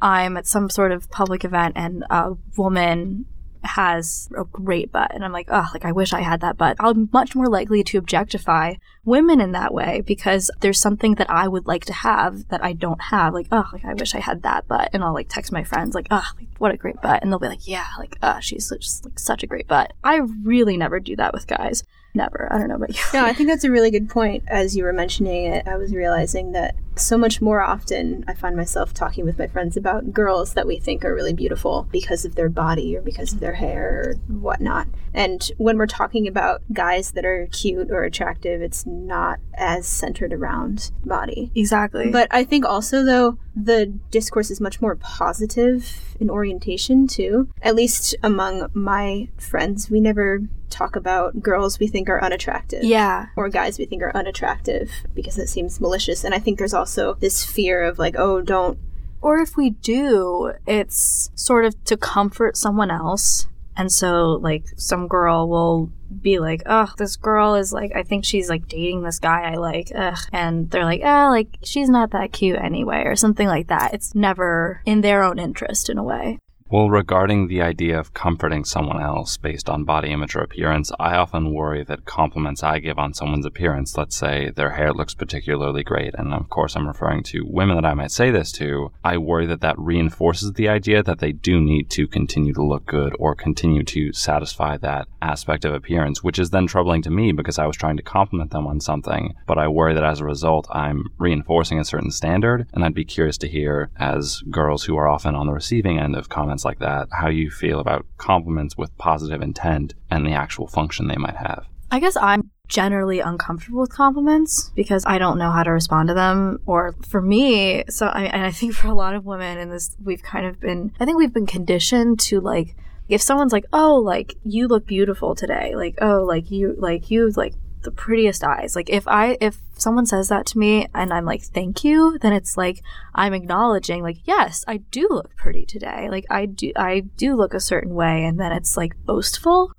I'm 0.00 0.36
at 0.36 0.46
some 0.46 0.70
sort 0.70 0.92
of 0.92 1.10
public 1.10 1.44
event 1.44 1.74
and 1.76 2.04
a 2.10 2.34
woman 2.56 3.26
has 3.64 4.28
a 4.36 4.44
great 4.44 4.92
butt 4.92 5.14
and 5.14 5.24
I'm 5.24 5.32
like, 5.32 5.48
oh, 5.50 5.68
like 5.72 5.84
I 5.84 5.92
wish 5.92 6.12
I 6.12 6.20
had 6.20 6.40
that 6.42 6.56
butt. 6.56 6.76
I'm 6.78 7.08
much 7.12 7.34
more 7.34 7.48
likely 7.48 7.82
to 7.84 7.98
objectify 7.98 8.74
women 9.04 9.40
in 9.40 9.52
that 9.52 9.72
way 9.72 10.02
because 10.02 10.50
there's 10.60 10.80
something 10.80 11.14
that 11.16 11.30
I 11.30 11.48
would 11.48 11.66
like 11.66 11.84
to 11.86 11.92
have 11.92 12.48
that 12.48 12.64
I 12.64 12.72
don't 12.72 13.00
have. 13.00 13.34
Like, 13.34 13.48
oh, 13.50 13.64
like 13.72 13.84
I 13.84 13.94
wish 13.94 14.14
I 14.14 14.20
had 14.20 14.42
that 14.42 14.68
butt. 14.68 14.90
And 14.92 15.02
I'll 15.02 15.14
like 15.14 15.28
text 15.28 15.52
my 15.52 15.64
friends 15.64 15.94
like, 15.94 16.08
oh, 16.10 16.26
like, 16.38 16.48
what 16.58 16.72
a 16.72 16.76
great 16.76 17.00
butt. 17.02 17.22
And 17.22 17.32
they'll 17.32 17.38
be 17.38 17.48
like, 17.48 17.66
yeah, 17.66 17.86
like, 17.98 18.16
uh, 18.22 18.40
she's 18.40 18.68
just 18.68 19.04
like 19.04 19.18
such 19.18 19.42
a 19.42 19.46
great 19.46 19.66
butt. 19.66 19.92
I 20.02 20.16
really 20.42 20.76
never 20.76 21.00
do 21.00 21.16
that 21.16 21.32
with 21.32 21.46
guys. 21.46 21.84
Never. 22.14 22.48
I 22.52 22.58
don't 22.58 22.68
know 22.68 22.76
about 22.76 22.94
you. 22.94 23.02
No, 23.12 23.24
I 23.24 23.32
think 23.34 23.48
that's 23.48 23.64
a 23.64 23.70
really 23.70 23.90
good 23.90 24.08
point. 24.08 24.44
As 24.46 24.76
you 24.76 24.84
were 24.84 24.92
mentioning 24.92 25.46
it, 25.46 25.66
I 25.66 25.76
was 25.76 25.92
realizing 25.92 26.52
that 26.52 26.76
so 26.96 27.18
much 27.18 27.40
more 27.40 27.60
often 27.60 28.24
I 28.28 28.34
find 28.34 28.56
myself 28.56 28.94
talking 28.94 29.24
with 29.24 29.38
my 29.38 29.46
friends 29.46 29.76
about 29.76 30.12
girls 30.12 30.54
that 30.54 30.66
we 30.66 30.78
think 30.78 31.04
are 31.04 31.14
really 31.14 31.32
beautiful 31.32 31.88
because 31.90 32.24
of 32.24 32.34
their 32.34 32.48
body 32.48 32.96
or 32.96 33.02
because 33.02 33.32
of 33.32 33.40
their 33.40 33.54
hair 33.54 33.90
or 33.90 34.14
whatnot. 34.34 34.88
And 35.12 35.48
when 35.58 35.78
we're 35.78 35.86
talking 35.86 36.26
about 36.26 36.62
guys 36.72 37.12
that 37.12 37.24
are 37.24 37.48
cute 37.52 37.90
or 37.90 38.02
attractive, 38.02 38.62
it's 38.62 38.84
not 38.84 39.38
as 39.54 39.86
centered 39.86 40.32
around 40.32 40.90
body. 41.04 41.52
Exactly. 41.54 42.10
But 42.10 42.28
I 42.30 42.44
think 42.44 42.64
also, 42.64 43.04
though, 43.04 43.38
the 43.54 43.86
discourse 44.10 44.50
is 44.50 44.60
much 44.60 44.80
more 44.80 44.96
positive 44.96 46.16
in 46.18 46.28
orientation, 46.30 47.06
too. 47.06 47.48
At 47.62 47.76
least 47.76 48.16
among 48.22 48.70
my 48.74 49.28
friends, 49.38 49.88
we 49.88 50.00
never 50.00 50.40
talk 50.74 50.96
about 50.96 51.40
girls 51.40 51.78
we 51.78 51.86
think 51.86 52.08
are 52.08 52.22
unattractive 52.22 52.82
yeah. 52.82 53.26
or 53.36 53.48
guys 53.48 53.78
we 53.78 53.84
think 53.84 54.02
are 54.02 54.16
unattractive 54.16 54.90
because 55.14 55.38
it 55.38 55.48
seems 55.48 55.80
malicious. 55.80 56.24
And 56.24 56.34
I 56.34 56.40
think 56.40 56.58
there's 56.58 56.74
also 56.74 56.83
this 57.20 57.44
fear 57.44 57.82
of, 57.82 57.98
like, 57.98 58.16
oh, 58.18 58.40
don't. 58.40 58.78
Or 59.20 59.38
if 59.38 59.56
we 59.56 59.70
do, 59.70 60.52
it's 60.66 61.30
sort 61.34 61.64
of 61.64 61.82
to 61.84 61.96
comfort 61.96 62.56
someone 62.56 62.90
else. 62.90 63.46
And 63.76 63.90
so, 63.90 64.38
like, 64.40 64.66
some 64.76 65.08
girl 65.08 65.48
will 65.48 65.90
be 66.20 66.38
like, 66.38 66.62
oh, 66.66 66.92
this 66.96 67.16
girl 67.16 67.54
is 67.54 67.72
like, 67.72 67.90
I 67.96 68.02
think 68.04 68.24
she's 68.24 68.48
like 68.48 68.68
dating 68.68 69.02
this 69.02 69.18
guy 69.18 69.50
I 69.50 69.54
like. 69.56 69.90
Ugh. 69.94 70.18
And 70.32 70.70
they're 70.70 70.84
like, 70.84 71.00
oh, 71.02 71.28
like, 71.30 71.58
she's 71.64 71.88
not 71.88 72.10
that 72.10 72.32
cute 72.32 72.58
anyway, 72.58 73.02
or 73.04 73.16
something 73.16 73.48
like 73.48 73.68
that. 73.68 73.94
It's 73.94 74.14
never 74.14 74.80
in 74.84 75.00
their 75.00 75.24
own 75.24 75.38
interest 75.38 75.90
in 75.90 75.98
a 75.98 76.04
way. 76.04 76.38
Well, 76.74 76.90
regarding 76.90 77.46
the 77.46 77.62
idea 77.62 78.00
of 78.00 78.14
comforting 78.14 78.64
someone 78.64 79.00
else 79.00 79.36
based 79.36 79.70
on 79.70 79.84
body 79.84 80.10
image 80.10 80.34
or 80.34 80.40
appearance, 80.40 80.90
I 80.98 81.14
often 81.14 81.54
worry 81.54 81.84
that 81.84 82.04
compliments 82.04 82.64
I 82.64 82.80
give 82.80 82.98
on 82.98 83.14
someone's 83.14 83.46
appearance, 83.46 83.96
let's 83.96 84.16
say 84.16 84.50
their 84.50 84.70
hair 84.70 84.92
looks 84.92 85.14
particularly 85.14 85.84
great, 85.84 86.14
and 86.14 86.34
of 86.34 86.50
course 86.50 86.74
I'm 86.74 86.88
referring 86.88 87.22
to 87.24 87.46
women 87.46 87.76
that 87.76 87.84
I 87.84 87.94
might 87.94 88.10
say 88.10 88.32
this 88.32 88.50
to, 88.52 88.90
I 89.04 89.18
worry 89.18 89.46
that 89.46 89.60
that 89.60 89.78
reinforces 89.78 90.54
the 90.54 90.68
idea 90.68 91.02
that 91.04 91.20
they 91.20 91.30
do 91.30 91.60
need 91.60 91.90
to 91.90 92.08
continue 92.08 92.54
to 92.54 92.64
look 92.64 92.86
good 92.86 93.14
or 93.20 93.36
continue 93.36 93.84
to 93.84 94.12
satisfy 94.12 94.76
that 94.78 95.06
aspect 95.22 95.64
of 95.64 95.74
appearance, 95.74 96.24
which 96.24 96.40
is 96.40 96.50
then 96.50 96.66
troubling 96.66 97.02
to 97.02 97.10
me 97.10 97.30
because 97.30 97.58
I 97.58 97.66
was 97.66 97.76
trying 97.76 97.98
to 97.98 98.02
compliment 98.02 98.50
them 98.50 98.66
on 98.66 98.80
something, 98.80 99.34
but 99.46 99.58
I 99.58 99.68
worry 99.68 99.94
that 99.94 100.02
as 100.02 100.18
a 100.18 100.24
result 100.24 100.66
I'm 100.72 101.04
reinforcing 101.18 101.78
a 101.78 101.84
certain 101.84 102.10
standard, 102.10 102.66
and 102.72 102.84
I'd 102.84 102.94
be 102.94 103.04
curious 103.04 103.38
to 103.38 103.48
hear, 103.48 103.90
as 103.96 104.42
girls 104.50 104.82
who 104.82 104.96
are 104.96 105.06
often 105.06 105.36
on 105.36 105.46
the 105.46 105.52
receiving 105.52 106.00
end 106.00 106.16
of 106.16 106.28
comments 106.28 106.63
like 106.64 106.78
that, 106.78 107.08
how 107.12 107.28
you 107.28 107.50
feel 107.50 107.80
about 107.80 108.06
compliments 108.16 108.76
with 108.76 108.96
positive 108.98 109.42
intent 109.42 109.94
and 110.10 110.26
the 110.26 110.32
actual 110.32 110.66
function 110.66 111.08
they 111.08 111.16
might 111.16 111.36
have. 111.36 111.66
I 111.90 112.00
guess 112.00 112.16
I'm 112.16 112.50
generally 112.68 113.20
uncomfortable 113.20 113.80
with 113.80 113.92
compliments 113.92 114.72
because 114.74 115.04
I 115.06 115.18
don't 115.18 115.38
know 115.38 115.50
how 115.50 115.62
to 115.62 115.70
respond 115.70 116.08
to 116.08 116.14
them. 116.14 116.60
Or 116.66 116.94
for 117.06 117.20
me, 117.20 117.84
so 117.88 118.06
I, 118.06 118.24
and 118.24 118.44
I 118.44 118.50
think 118.50 118.74
for 118.74 118.88
a 118.88 118.94
lot 118.94 119.14
of 119.14 119.24
women 119.24 119.58
in 119.58 119.70
this, 119.70 119.96
we've 120.02 120.22
kind 120.22 120.46
of 120.46 120.60
been, 120.60 120.92
I 120.98 121.04
think 121.04 121.18
we've 121.18 121.32
been 121.32 121.46
conditioned 121.46 122.20
to 122.20 122.40
like, 122.40 122.76
if 123.08 123.20
someone's 123.20 123.52
like, 123.52 123.66
oh, 123.72 123.96
like 123.96 124.34
you 124.44 124.66
look 124.66 124.86
beautiful 124.86 125.34
today, 125.34 125.74
like, 125.76 125.98
oh, 126.00 126.24
like 126.24 126.50
you, 126.50 126.74
like 126.78 127.10
you, 127.10 127.30
like 127.36 127.54
the 127.84 127.90
prettiest 127.90 128.42
eyes. 128.42 128.74
Like 128.74 128.90
if 128.90 129.06
I, 129.06 129.38
if 129.40 129.58
someone 129.74 130.06
says 130.06 130.28
that 130.28 130.46
to 130.46 130.58
me 130.58 130.88
and 130.94 131.12
I'm 131.12 131.24
like, 131.24 131.42
thank 131.42 131.84
you, 131.84 132.18
then 132.20 132.32
it's 132.32 132.56
like, 132.56 132.82
I'm 133.14 133.34
acknowledging 133.34 134.02
like, 134.02 134.18
yes, 134.24 134.64
I 134.66 134.78
do 134.78 135.06
look 135.10 135.36
pretty 135.36 135.64
today. 135.64 136.08
Like 136.10 136.26
I 136.30 136.46
do, 136.46 136.72
I 136.76 137.00
do 137.00 137.36
look 137.36 137.54
a 137.54 137.60
certain 137.60 137.94
way. 137.94 138.24
And 138.24 138.40
then 138.40 138.52
it's 138.52 138.76
like 138.76 138.96
boastful. 139.04 139.72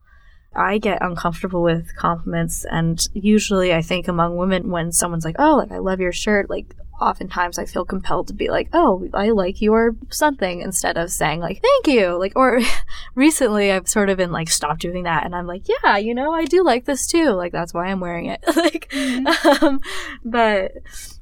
I 0.55 0.77
get 0.77 1.01
uncomfortable 1.01 1.61
with 1.61 1.93
compliments, 1.97 2.63
and 2.63 3.05
usually 3.13 3.73
I 3.73 3.81
think 3.81 4.07
among 4.07 4.37
women, 4.37 4.69
when 4.69 4.93
someone's 4.93 5.25
like, 5.25 5.35
"Oh, 5.37 5.57
like 5.57 5.71
I 5.71 5.79
love 5.79 5.99
your 5.99 6.13
shirt," 6.13 6.49
like 6.49 6.73
oftentimes 6.99 7.59
I 7.59 7.65
feel 7.65 7.85
compelled 7.85 8.27
to 8.27 8.33
be 8.33 8.49
like, 8.49 8.69
"Oh, 8.73 9.07
I 9.13 9.29
like 9.29 9.61
your 9.61 9.95
something," 10.09 10.61
instead 10.61 10.97
of 10.97 11.11
saying 11.11 11.39
like, 11.39 11.61
"Thank 11.61 11.87
you." 11.87 12.17
Like, 12.17 12.33
or 12.35 12.61
recently 13.15 13.71
I've 13.71 13.87
sort 13.87 14.09
of 14.09 14.17
been 14.17 14.31
like, 14.31 14.49
"Stop 14.49 14.79
doing 14.79 15.03
that," 15.03 15.25
and 15.25 15.35
I'm 15.35 15.47
like, 15.47 15.63
"Yeah, 15.67 15.97
you 15.97 16.13
know, 16.13 16.31
I 16.31 16.45
do 16.45 16.63
like 16.63 16.85
this 16.85 17.07
too. 17.07 17.31
Like 17.31 17.51
that's 17.51 17.73
why 17.73 17.87
I'm 17.87 17.99
wearing 17.99 18.27
it." 18.27 18.43
like, 18.55 18.89
mm-hmm. 18.89 19.65
um, 19.65 19.81
but 20.23 20.73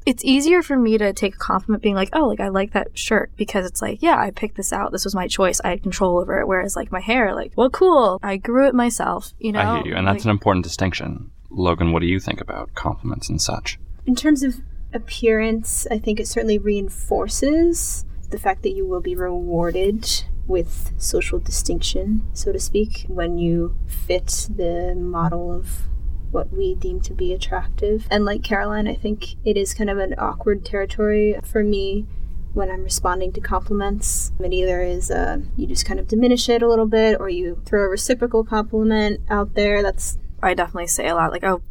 it's 0.05 0.23
easier 0.25 0.61
for 0.61 0.77
me 0.77 0.97
to 0.97 1.13
take 1.13 1.35
a 1.35 1.37
compliment 1.37 1.81
being 1.81 1.95
like, 1.95 2.09
oh, 2.13 2.27
like 2.27 2.39
I 2.39 2.49
like 2.49 2.73
that 2.73 2.97
shirt 2.97 3.31
because 3.37 3.65
it's 3.65 3.81
like, 3.81 4.01
yeah, 4.01 4.17
I 4.17 4.31
picked 4.31 4.57
this 4.57 4.73
out. 4.73 4.91
This 4.91 5.05
was 5.05 5.15
my 5.15 5.27
choice. 5.27 5.61
I 5.63 5.69
had 5.69 5.83
control 5.83 6.19
over 6.19 6.39
it. 6.39 6.47
Whereas 6.47 6.75
like 6.75 6.91
my 6.91 6.99
hair, 6.99 7.33
like, 7.33 7.53
well, 7.55 7.69
cool. 7.69 8.19
I 8.21 8.37
grew 8.37 8.67
it 8.67 8.75
myself, 8.75 9.33
you 9.39 9.51
know? 9.51 9.59
I 9.59 9.77
hear 9.77 9.87
you. 9.87 9.95
And 9.95 10.07
that's 10.07 10.19
like, 10.19 10.25
an 10.25 10.31
important 10.31 10.63
distinction. 10.63 11.31
Logan, 11.49 11.91
what 11.91 12.01
do 12.01 12.07
you 12.07 12.19
think 12.19 12.41
about 12.41 12.73
compliments 12.73 13.29
and 13.29 13.41
such? 13.41 13.79
In 14.05 14.15
terms 14.15 14.43
of 14.43 14.59
appearance, 14.93 15.87
I 15.89 15.97
think 15.97 16.19
it 16.19 16.27
certainly 16.27 16.57
reinforces 16.57 18.05
the 18.29 18.39
fact 18.39 18.63
that 18.63 18.71
you 18.71 18.85
will 18.85 19.01
be 19.01 19.15
rewarded 19.15 20.25
with 20.47 20.91
social 20.97 21.39
distinction, 21.39 22.23
so 22.33 22.51
to 22.51 22.59
speak, 22.59 23.05
when 23.07 23.37
you 23.37 23.75
fit 23.87 24.49
the 24.53 24.93
model 24.95 25.51
of 25.51 25.87
what 26.31 26.51
we 26.51 26.75
deem 26.75 26.99
to 26.99 27.13
be 27.13 27.31
attractive. 27.31 28.07
And 28.09 28.25
like 28.25 28.43
Caroline, 28.43 28.87
I 28.87 28.95
think 28.95 29.35
it 29.45 29.55
is 29.55 29.73
kind 29.73 29.89
of 29.89 29.99
an 29.99 30.15
awkward 30.17 30.65
territory 30.65 31.39
for 31.43 31.63
me 31.63 32.07
when 32.53 32.69
I'm 32.69 32.83
responding 32.83 33.31
to 33.33 33.41
compliments. 33.41 34.31
It 34.39 34.53
either 34.53 34.81
is 34.81 35.09
uh, 35.11 35.39
you 35.55 35.67
just 35.67 35.85
kind 35.85 35.99
of 35.99 36.07
diminish 36.07 36.49
it 36.49 36.61
a 36.61 36.67
little 36.67 36.87
bit, 36.87 37.19
or 37.19 37.29
you 37.29 37.61
throw 37.65 37.83
a 37.83 37.89
reciprocal 37.89 38.43
compliment 38.43 39.21
out 39.29 39.53
there. 39.53 39.81
That's 39.81 40.17
I 40.41 40.53
definitely 40.53 40.87
say 40.87 41.07
a 41.07 41.15
lot, 41.15 41.31
like 41.31 41.43
oh, 41.43 41.61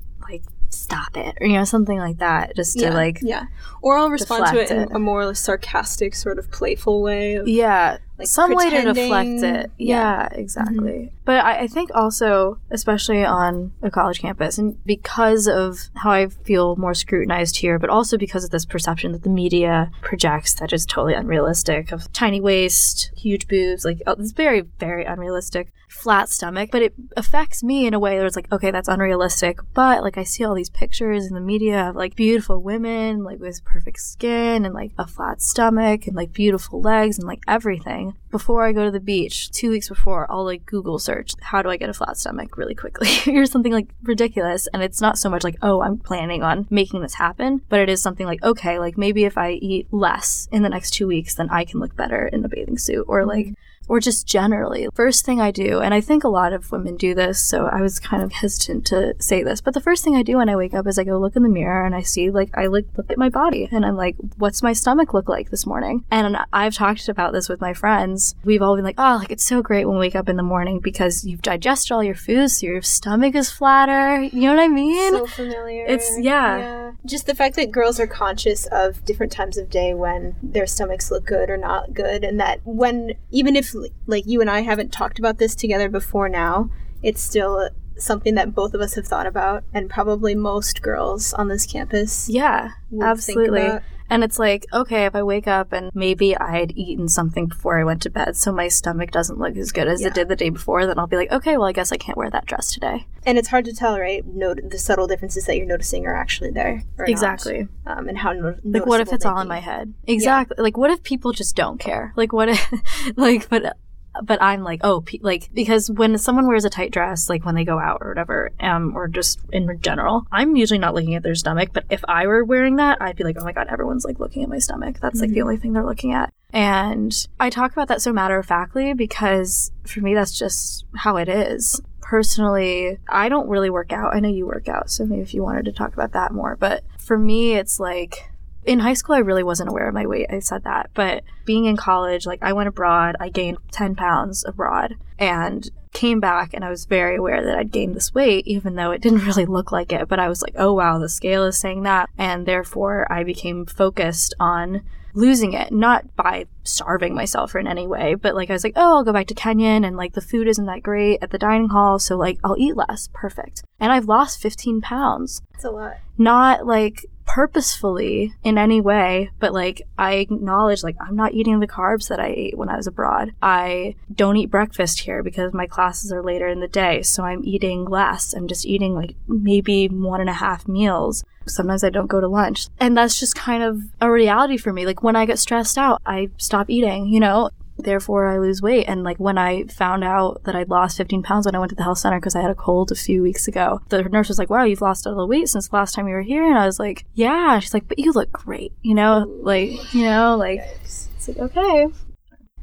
stop 0.73 1.17
it, 1.17 1.37
or 1.41 1.47
you 1.47 1.55
know 1.55 1.65
something 1.65 1.99
like 1.99 2.19
that, 2.19 2.57
just 2.57 2.79
to 2.79 2.87
yeah, 2.87 2.95
like 2.95 3.19
yeah. 3.23 3.47
Or 3.81 3.97
I'll 3.97 4.11
respond 4.11 4.47
to 4.47 4.61
it, 4.61 4.71
it, 4.71 4.91
in 4.91 4.97
a 4.97 4.99
more 4.99 5.35
sarcastic, 5.35 6.15
sort 6.15 6.39
of 6.39 6.51
playful 6.51 7.03
way. 7.03 7.35
Of, 7.35 7.49
yeah, 7.49 7.99
like 8.23 8.29
some 8.29 8.55
way 8.55 8.71
to 8.71 8.93
deflect 8.93 9.43
it. 9.43 9.71
Yeah, 9.79 10.29
yeah 10.29 10.29
exactly. 10.33 10.93
Mm-hmm. 10.93 11.17
But 11.25 11.45
I, 11.45 11.61
I, 11.61 11.67
think 11.67 11.91
also, 11.95 12.59
especially 12.71 13.25
on 13.25 13.73
a 13.83 13.91
college 13.91 14.21
campus, 14.21 14.59
and 14.59 14.83
because 14.85 15.47
of 15.47 15.79
how 15.95 16.11
I 16.11 16.29
feel 16.29 16.77
more 16.77 16.95
scrutinized 16.95 17.57
here, 17.57 17.79
but 17.79 17.91
also 17.91 18.17
because 18.17 18.45
of 18.45 18.51
this 18.51 18.65
perception 18.65 19.13
that 19.13 19.23
the 19.23 19.31
media 19.31 19.91
projects 20.03 20.55
that 20.55 20.73
is 20.73 20.87
totally 20.87 21.15
unrealistic 21.15 21.93
of 21.93 22.13
tiny 22.13 22.41
waist, 22.41 23.11
huge 23.17 23.49
boobs, 23.49 23.85
like 23.85 24.03
oh, 24.07 24.13
it's 24.19 24.33
very, 24.33 24.63
very 24.79 25.05
unrealistic, 25.05 25.73
flat 25.89 26.29
stomach. 26.29 26.71
But 26.71 26.83
it 26.83 26.95
affects 27.17 27.63
me 27.63 27.87
in 27.87 27.95
a 27.95 28.01
way 28.01 28.17
where 28.17 28.27
it's 28.27 28.37
like, 28.37 28.53
okay, 28.53 28.71
that's 28.71 28.89
unrealistic. 28.89 29.59
But 29.75 30.03
like 30.03 30.19
I 30.19 30.25
see 30.25 30.45
all 30.45 30.55
these 30.55 30.71
pictures 30.71 31.27
in 31.27 31.35
the 31.35 31.41
media 31.41 31.89
of 31.89 31.97
like 31.97 32.15
beautiful 32.15 32.63
women, 32.63 33.25
like 33.25 33.41
with 33.41 33.65
perfect 33.65 34.01
skin 34.01 34.65
and 34.65 34.75
like 34.75 34.93
a 34.99 35.07
flat 35.07 35.41
stomach 35.41 36.07
and 36.07 36.17
like 36.17 36.33
beautiful 36.33 36.81
legs 36.81 37.19
and 37.19 37.27
like 37.27 37.43
everything 37.49 38.12
before 38.31 38.67
I 38.67 38.73
go 38.73 38.85
to 38.85 38.91
the 38.91 39.01
beach, 39.01 39.51
two 39.51 39.71
weeks 39.71 39.89
before, 39.89 40.31
I'll 40.31 40.45
like 40.45 40.65
Google 40.67 40.99
search 40.99 41.33
how 41.41 41.63
do 41.63 41.69
I 41.69 41.77
get 41.77 41.91
a 41.91 41.95
flat 41.95 42.17
stomach 42.17 42.57
really 42.57 42.75
quickly 42.75 43.09
or 43.39 43.47
something 43.47 43.73
like 43.73 43.89
ridiculous. 44.03 44.69
And 44.73 44.83
it's 44.83 45.01
not 45.01 45.19
so 45.19 45.29
much 45.29 45.45
like, 45.45 45.57
oh, 45.63 45.83
I'm 45.83 45.99
planning 45.99 46.43
on 46.43 46.67
making 46.71 47.03
this 47.03 47.15
happen, 47.15 47.63
but 47.69 47.81
it 47.81 47.89
is 47.89 48.03
something 48.03 48.27
like, 48.27 48.43
okay, 48.43 48.79
like 48.79 48.97
maybe 48.97 49.25
if 49.25 49.37
I 49.37 49.53
eat 49.53 49.93
less 49.93 50.49
in 50.51 50.63
the 50.63 50.69
next 50.69 50.91
two 50.93 51.07
weeks, 51.07 51.35
then 51.35 51.51
I 51.51 51.65
can 51.65 51.81
look 51.81 51.97
better 51.97 52.27
in 52.27 52.45
a 52.45 52.49
bathing 52.49 52.79
suit 52.79 53.05
or 53.09 53.27
like 53.27 53.47
mm-hmm 53.47 53.72
or 53.93 54.01
just 54.01 54.27
generally. 54.27 54.89
First 54.95 55.27
thing 55.27 55.39
I 55.39 55.51
do, 55.51 55.81
and 55.81 55.93
I 55.93 56.01
think 56.01 56.25
a 56.25 56.29
lot 56.31 56.55
of 56.55 56.73
women 56.73 56.97
do 56.97 57.15
this, 57.15 57.39
so 57.39 57.67
I 57.67 57.83
was 57.83 58.01
kind 58.01 58.23
of 58.23 58.33
hesitant 58.33 58.87
to 58.87 59.15
say 59.19 59.43
this, 59.43 59.61
but 59.61 59.75
the 59.75 59.83
first 59.83 60.03
thing 60.03 60.17
I 60.17 60.23
do 60.23 60.39
when 60.39 60.49
I 60.49 60.57
wake 60.57 60.73
up 60.73 60.87
is 60.87 60.99
I 60.99 61.05
go 61.05 61.19
look 61.19 61.37
in 61.37 61.43
the 61.43 61.51
mirror 61.51 61.85
and 61.85 61.95
I 61.95 62.01
see, 62.01 62.31
like, 62.31 62.57
I 62.57 62.69
look, 62.69 62.87
look 62.97 63.11
at 63.11 63.19
my 63.19 63.29
body 63.29 63.69
and 63.71 63.85
I'm 63.85 63.95
like, 63.95 64.17
what's 64.39 64.63
my 64.63 64.73
stomach 64.73 65.13
look 65.13 65.29
like 65.29 65.51
this 65.51 65.67
morning? 65.67 66.05
And 66.11 66.39
I've 66.55 66.75
talked 66.75 67.07
about 67.11 67.35
this 67.35 67.51
with 67.51 67.61
my 67.61 67.75
friends. 67.75 68.35
We've 68.45 68.63
all 68.63 68.77
been 68.77 68.85
like, 68.87 68.95
oh, 68.97 69.19
like, 69.21 69.31
it's 69.31 69.45
so 69.45 69.61
great 69.61 69.85
when 69.85 69.99
we 69.99 70.07
wake 70.07 70.17
up 70.17 70.31
in 70.31 70.37
the 70.37 70.43
morning 70.43 70.81
because 70.81 71.27
you've 71.27 71.43
digested 71.43 71.93
all 71.93 72.03
your 72.03 72.15
foods, 72.15 72.61
so 72.61 72.69
your 72.69 72.81
stomach 72.81 73.35
is 73.35 73.51
flatter. 73.51 74.23
You 74.23 74.41
know 74.41 74.55
what 74.55 74.63
I 74.63 74.69
mean? 74.69 75.13
So 75.13 75.27
familiar. 75.27 75.85
It's, 75.85 76.19
yeah. 76.19 76.57
yeah. 76.57 76.93
Just 77.05 77.27
the 77.27 77.35
fact 77.35 77.57
that 77.57 77.71
girls 77.71 78.01
are 78.01 78.07
conscious 78.07 78.65
of 78.73 79.05
different 79.05 79.33
times 79.33 79.59
of 79.59 79.69
day 79.69 79.93
when 79.93 80.35
their 80.43 80.67
stomachs 80.67 81.11
look 81.11 81.27
good 81.27 81.51
or 81.51 81.59
not 81.59 81.93
good, 81.93 82.25
and 82.25 82.41
that 82.41 82.61
when, 82.65 83.17
even 83.31 83.55
if 83.55 83.75
like 84.07 84.27
you 84.27 84.41
and 84.41 84.51
I 84.51 84.61
haven't 84.61 84.93
talked 84.93 85.19
about 85.19 85.39
this 85.39 85.55
together 85.55 85.89
before 85.89 86.29
now, 86.29 86.71
it's 87.03 87.21
still 87.21 87.69
something 87.97 88.35
that 88.35 88.55
both 88.55 88.75
of 88.75 88.81
us 88.81 88.95
have 88.95 89.07
thought 89.07 89.27
about 89.27 89.65
and 89.73 89.89
probably 89.89 90.35
most 90.35 90.83
girls 90.83 91.33
on 91.33 91.49
this 91.49 91.67
campus. 91.67 92.29
Yeah, 92.29 92.71
absolutely. 93.01 93.79
And 94.11 94.23
it's 94.23 94.39
like, 94.39 94.67
okay, 94.73 95.07
if 95.07 95.15
I 95.15 95.23
wake 95.23 95.47
up 95.47 95.73
and 95.73 95.91
maybe 95.95 96.37
I 96.37 96.59
had 96.59 96.73
eaten 96.77 97.09
something 97.09 97.47
before 97.47 97.79
I 97.79 97.85
went 97.85 98.03
to 98.03 98.11
bed, 98.11 98.37
so 98.37 98.53
my 98.53 98.69
stomach 98.69 99.11
doesn't 99.11 99.39
look 99.39 99.57
as 99.57 99.73
good 99.73 99.89
as 99.89 100.03
yeah. 100.03 100.09
it 100.09 100.15
did 100.15 100.29
the 100.29 100.37
day 100.37 100.51
before, 100.51 100.87
then 100.87 100.99
I'll 100.99 101.07
be 101.07 101.17
like, 101.17 101.33
okay, 101.33 101.57
well, 101.57 101.69
I 101.69 101.73
guess 101.73 101.93
I 101.93 101.97
can't 101.97 102.19
wear 102.19 102.31
that 102.31 102.47
dress 102.47 102.73
today. 102.73 103.07
And 103.25 103.39
it's 103.39 103.49
hard 103.49 103.65
to 103.67 103.75
tell, 103.75 103.99
right? 103.99 104.25
Note 104.27 104.61
the 104.69 104.79
subtle 104.79 105.07
differences 105.07 105.47
that 105.47 105.57
you're 105.57 105.67
noticing 105.67 106.07
are 106.07 106.15
actually 106.15 106.51
there. 106.51 106.83
exactly. 106.99 107.69
Um, 107.87 108.09
and 108.09 108.19
how 108.19 108.33
no- 108.33 108.57
like, 108.65 108.87
what 108.87 109.01
if 109.01 109.13
it's 109.13 109.25
all 109.25 109.41
in 109.41 109.49
my 109.49 109.61
head? 109.61 109.95
Exactly. 110.07 110.57
Yeah. 110.59 110.63
Like, 110.63 110.77
what 110.77 110.91
if 110.91 111.03
people 111.03 111.33
just 111.33 111.57
don't 111.57 111.79
care? 111.79 112.13
Like, 112.17 112.33
what 112.33 112.49
if, 112.49 112.73
like, 113.17 113.49
but 113.49 113.77
but 114.23 114.43
I'm 114.43 114.63
like, 114.63 114.81
oh, 114.85 115.01
pe- 115.01 115.19
like 115.23 115.51
because 115.55 115.91
when 115.91 116.19
someone 116.19 116.47
wears 116.47 116.65
a 116.65 116.71
tight 116.71 116.93
dress, 116.93 117.29
like 117.29 117.45
when 117.45 117.55
they 117.55 117.65
go 117.65 117.79
out 117.79 117.99
or 118.01 118.09
whatever, 118.09 118.51
um, 118.61 118.97
or 118.97 119.09
just 119.09 119.41
in 119.53 119.81
general, 119.81 120.27
I'm 120.31 120.57
usually 120.57 120.79
not 120.79 120.95
looking 120.95 121.15
at 121.15 121.23
their 121.23 121.35
stomach. 121.35 121.71
But 121.73 121.85
if 121.91 122.05
I 122.09 122.27
were 122.27 122.45
wearing 122.45 122.77
that, 122.77 123.01
I'd 123.01 123.17
be 123.17 123.25
like, 123.25 123.37
oh 123.39 123.45
my 123.45 123.53
god, 123.53 123.69
everyone's 123.71 124.05
like 124.05 124.21
looking 124.21 124.43
at 124.43 124.49
my 124.49 124.59
stomach. 124.59 125.01
That's 125.01 125.21
like 125.21 125.29
mm-hmm. 125.29 125.35
the 125.35 125.43
only 125.43 125.57
thing 125.57 125.73
they're 125.73 125.87
looking 125.87 126.13
at. 126.13 126.33
And 126.53 127.15
I 127.41 127.49
talk 127.49 127.73
about 127.73 127.89
that 127.89 128.03
so 128.03 128.13
matter 128.13 128.39
of 128.39 128.47
factly 128.47 128.93
because 128.93 129.73
for 129.87 130.01
me, 130.01 130.15
that's 130.15 130.39
just 130.39 130.85
how 130.95 131.17
it 131.17 131.29
is. 131.29 131.81
Personally, 132.03 132.99
I 133.09 133.31
don't 133.31 133.49
really 133.49 133.71
work 133.71 133.93
out. 133.93 134.15
I 134.15 134.21
know 134.21 134.29
you 134.29 134.47
work 134.47 134.69
out, 134.69 134.91
so 134.91 135.07
maybe 135.07 135.23
if 135.23 135.33
you 135.33 135.43
wanted 135.43 135.65
to 135.65 135.73
talk 135.73 135.95
about 135.95 136.13
that 136.13 136.33
more. 136.33 136.57
But 136.57 136.85
for 136.99 137.17
me, 137.17 137.55
it's 137.55 137.81
like 137.81 138.32
in 138.65 138.79
high 138.81 138.95
school, 138.95 139.15
I 139.15 139.21
really 139.21 139.43
wasn't 139.43 139.71
aware 139.71 139.89
of 139.89 139.95
my 139.95 140.07
weight. 140.07 140.27
I 140.31 140.39
said 140.39 140.65
that. 140.65 140.91
But 140.95 141.25
being 141.45 141.65
in 141.65 141.77
college, 141.77 142.27
like 142.27 142.43
I 142.43 142.53
went 142.53 142.69
abroad, 142.69 143.17
I 143.21 143.29
gained 143.29 143.59
10 143.73 143.97
pounds 143.97 144.45
abroad 144.45 144.97
and 145.19 145.69
came 145.93 146.21
back 146.21 146.55
and 146.55 146.65
I 146.65 146.71
was 146.71 146.87
very 146.87 147.17
aware 147.17 147.45
that 147.45 147.59
I'd 147.59 147.71
gained 147.71 147.95
this 147.95 148.15
weight, 148.15 148.47
even 148.47 148.77
though 148.77 148.93
it 148.93 149.03
didn't 149.03 149.25
really 149.27 149.47
look 149.47 149.73
like 149.73 149.93
it. 149.93 150.09
But 150.09 150.19
I 150.19 150.29
was 150.29 150.43
like, 150.43 150.55
oh 150.57 150.73
wow, 150.73 150.99
the 150.99 151.09
scale 151.09 151.45
is 151.45 151.59
saying 151.59 151.83
that. 151.83 152.09
And 152.17 152.47
therefore, 152.47 153.11
I 153.11 153.25
became 153.25 153.67
focused 153.67 154.35
on 154.39 154.83
losing 155.15 155.53
it, 155.53 155.71
not 155.71 156.17
by 156.17 156.47
starving 156.65 157.15
myself 157.15 157.55
or 157.55 157.59
in 157.59 157.67
any 157.67 157.87
way, 157.87 158.15
but 158.15 158.35
like 158.35 158.49
I 158.49 158.55
was 158.55 158.65
like, 158.65 158.73
oh, 158.77 158.97
I'll 158.97 159.05
go 159.05 159.13
back 159.13 159.27
to 159.27 159.35
Kenyon 159.35 159.85
and 159.85 159.97
like 159.97 160.15
the 160.15 160.21
food 160.21 160.49
isn't 160.49 160.65
that 160.67 160.83
great 160.83 161.19
at 161.21 161.31
the 161.31 161.39
dining 161.39 161.69
hall, 161.69 161.99
so 161.99 162.17
like 162.17 162.39
I'll 162.43 162.57
eat 162.59 162.77
less. 162.77 163.09
Perfect. 163.13 163.63
And 163.79 163.93
I've 163.93 164.07
lost 164.07 164.41
15 164.41 164.81
pounds. 164.81 165.43
That's 165.53 165.65
a 165.65 165.71
lot. 165.71 165.97
Not 166.17 166.67
like 166.67 167.05
purposefully 167.33 168.35
in 168.45 168.59
any 168.59 168.79
way, 168.79 169.31
but 169.39 169.55
like 169.55 169.81
I 169.97 170.15
acknowledge 170.17 170.83
like 170.83 170.97
I'm 171.01 171.17
not 171.17 171.33
eating 171.33 171.61
the 171.61 171.67
carbs 171.67 172.09
that 172.09 172.21
I 172.21 172.27
ate 172.27 172.59
when 172.59 172.69
I 172.69 172.77
was 172.77 172.87
abroad. 172.87 173.31
I 173.41 173.95
don't 174.15 174.37
eat 174.37 174.51
breakfast 174.51 175.01
here 175.01 175.23
because 175.23 175.55
my 175.55 175.67
classes 175.67 176.13
are 176.13 176.23
later 176.23 176.47
in 176.47 176.61
the 176.61 176.69
day, 176.69 177.01
so 177.01 177.25
I'm 177.25 177.43
eating 177.43 177.87
less. 177.87 178.35
I'm 178.35 178.49
just 178.49 178.67
eating 178.67 178.95
like 178.95 179.17
maybe 179.27 179.89
one 179.89 180.21
and 180.21 180.29
a 180.29 180.35
half 180.35 180.69
meals. 180.69 181.25
Sometimes 181.47 181.83
I 181.83 181.89
don't 181.89 182.07
go 182.07 182.21
to 182.21 182.29
lunch. 182.29 182.69
And 182.79 182.97
that's 182.97 183.19
just 183.19 183.35
kind 183.35 183.63
of 183.63 183.81
a 184.03 184.11
reality 184.11 184.59
for 184.59 184.71
me. 184.71 184.85
Like 184.85 185.03
when 185.03 185.17
I 185.17 185.25
get 185.25 185.39
stressed 185.39 185.79
out, 185.79 186.03
I 186.05 186.29
stop 186.37 186.69
eating, 186.69 187.07
you 187.07 187.19
know? 187.19 187.49
Therefore 187.79 188.27
I 188.27 188.39
lose 188.39 188.63
weight. 188.63 188.87
And 188.89 189.03
like 189.03 189.19
when 189.19 189.39
I 189.39 189.65
found 189.65 190.05
out 190.05 190.43
that 190.45 190.55
I'd 190.55 190.69
lost 190.69 190.97
15 190.97 191.23
pounds 191.23 191.47
when 191.47 191.55
I 191.55 191.59
went 191.59 191.71
to 191.71 191.77
the 191.77 191.83
health 191.83 191.99
center 191.99 192.19
because 192.19 192.37
I 192.37 192.43
had 192.43 192.51
a 192.51 192.55
cold 192.55 192.93
a 192.93 192.95
few 192.95 193.23
weeks 193.23 193.49
ago, 193.49 193.81
the 193.89 194.03
nurse 194.03 194.29
was 194.29 194.39
like, 194.39 194.51
wow, 194.51 194.65
you've 194.65 194.81
lost 194.81 195.07
a 195.07 195.09
little 195.09 195.29
weight 195.29 195.49
since 195.49 195.69
the 195.69 195.77
last 195.77 195.95
time 195.95 196.09
you 196.09 196.15
were 196.15 196.23
here. 196.23 196.47
And 196.47 196.59
I 196.59 196.67
was 196.67 196.79
like, 196.79 197.05
yeah. 197.15 197.59
She's 197.59 197.75
like, 197.75 197.89
but 197.89 197.99
you 197.99 198.13
look 198.13 198.33
great, 198.33 198.73
you 198.83 198.95
know, 198.95 199.27
like, 199.43 199.95
you 199.95 200.05
know, 200.05 200.37
like, 200.37 200.61
it's 200.83 201.29
like, 201.29 201.39
okay. 201.39 201.87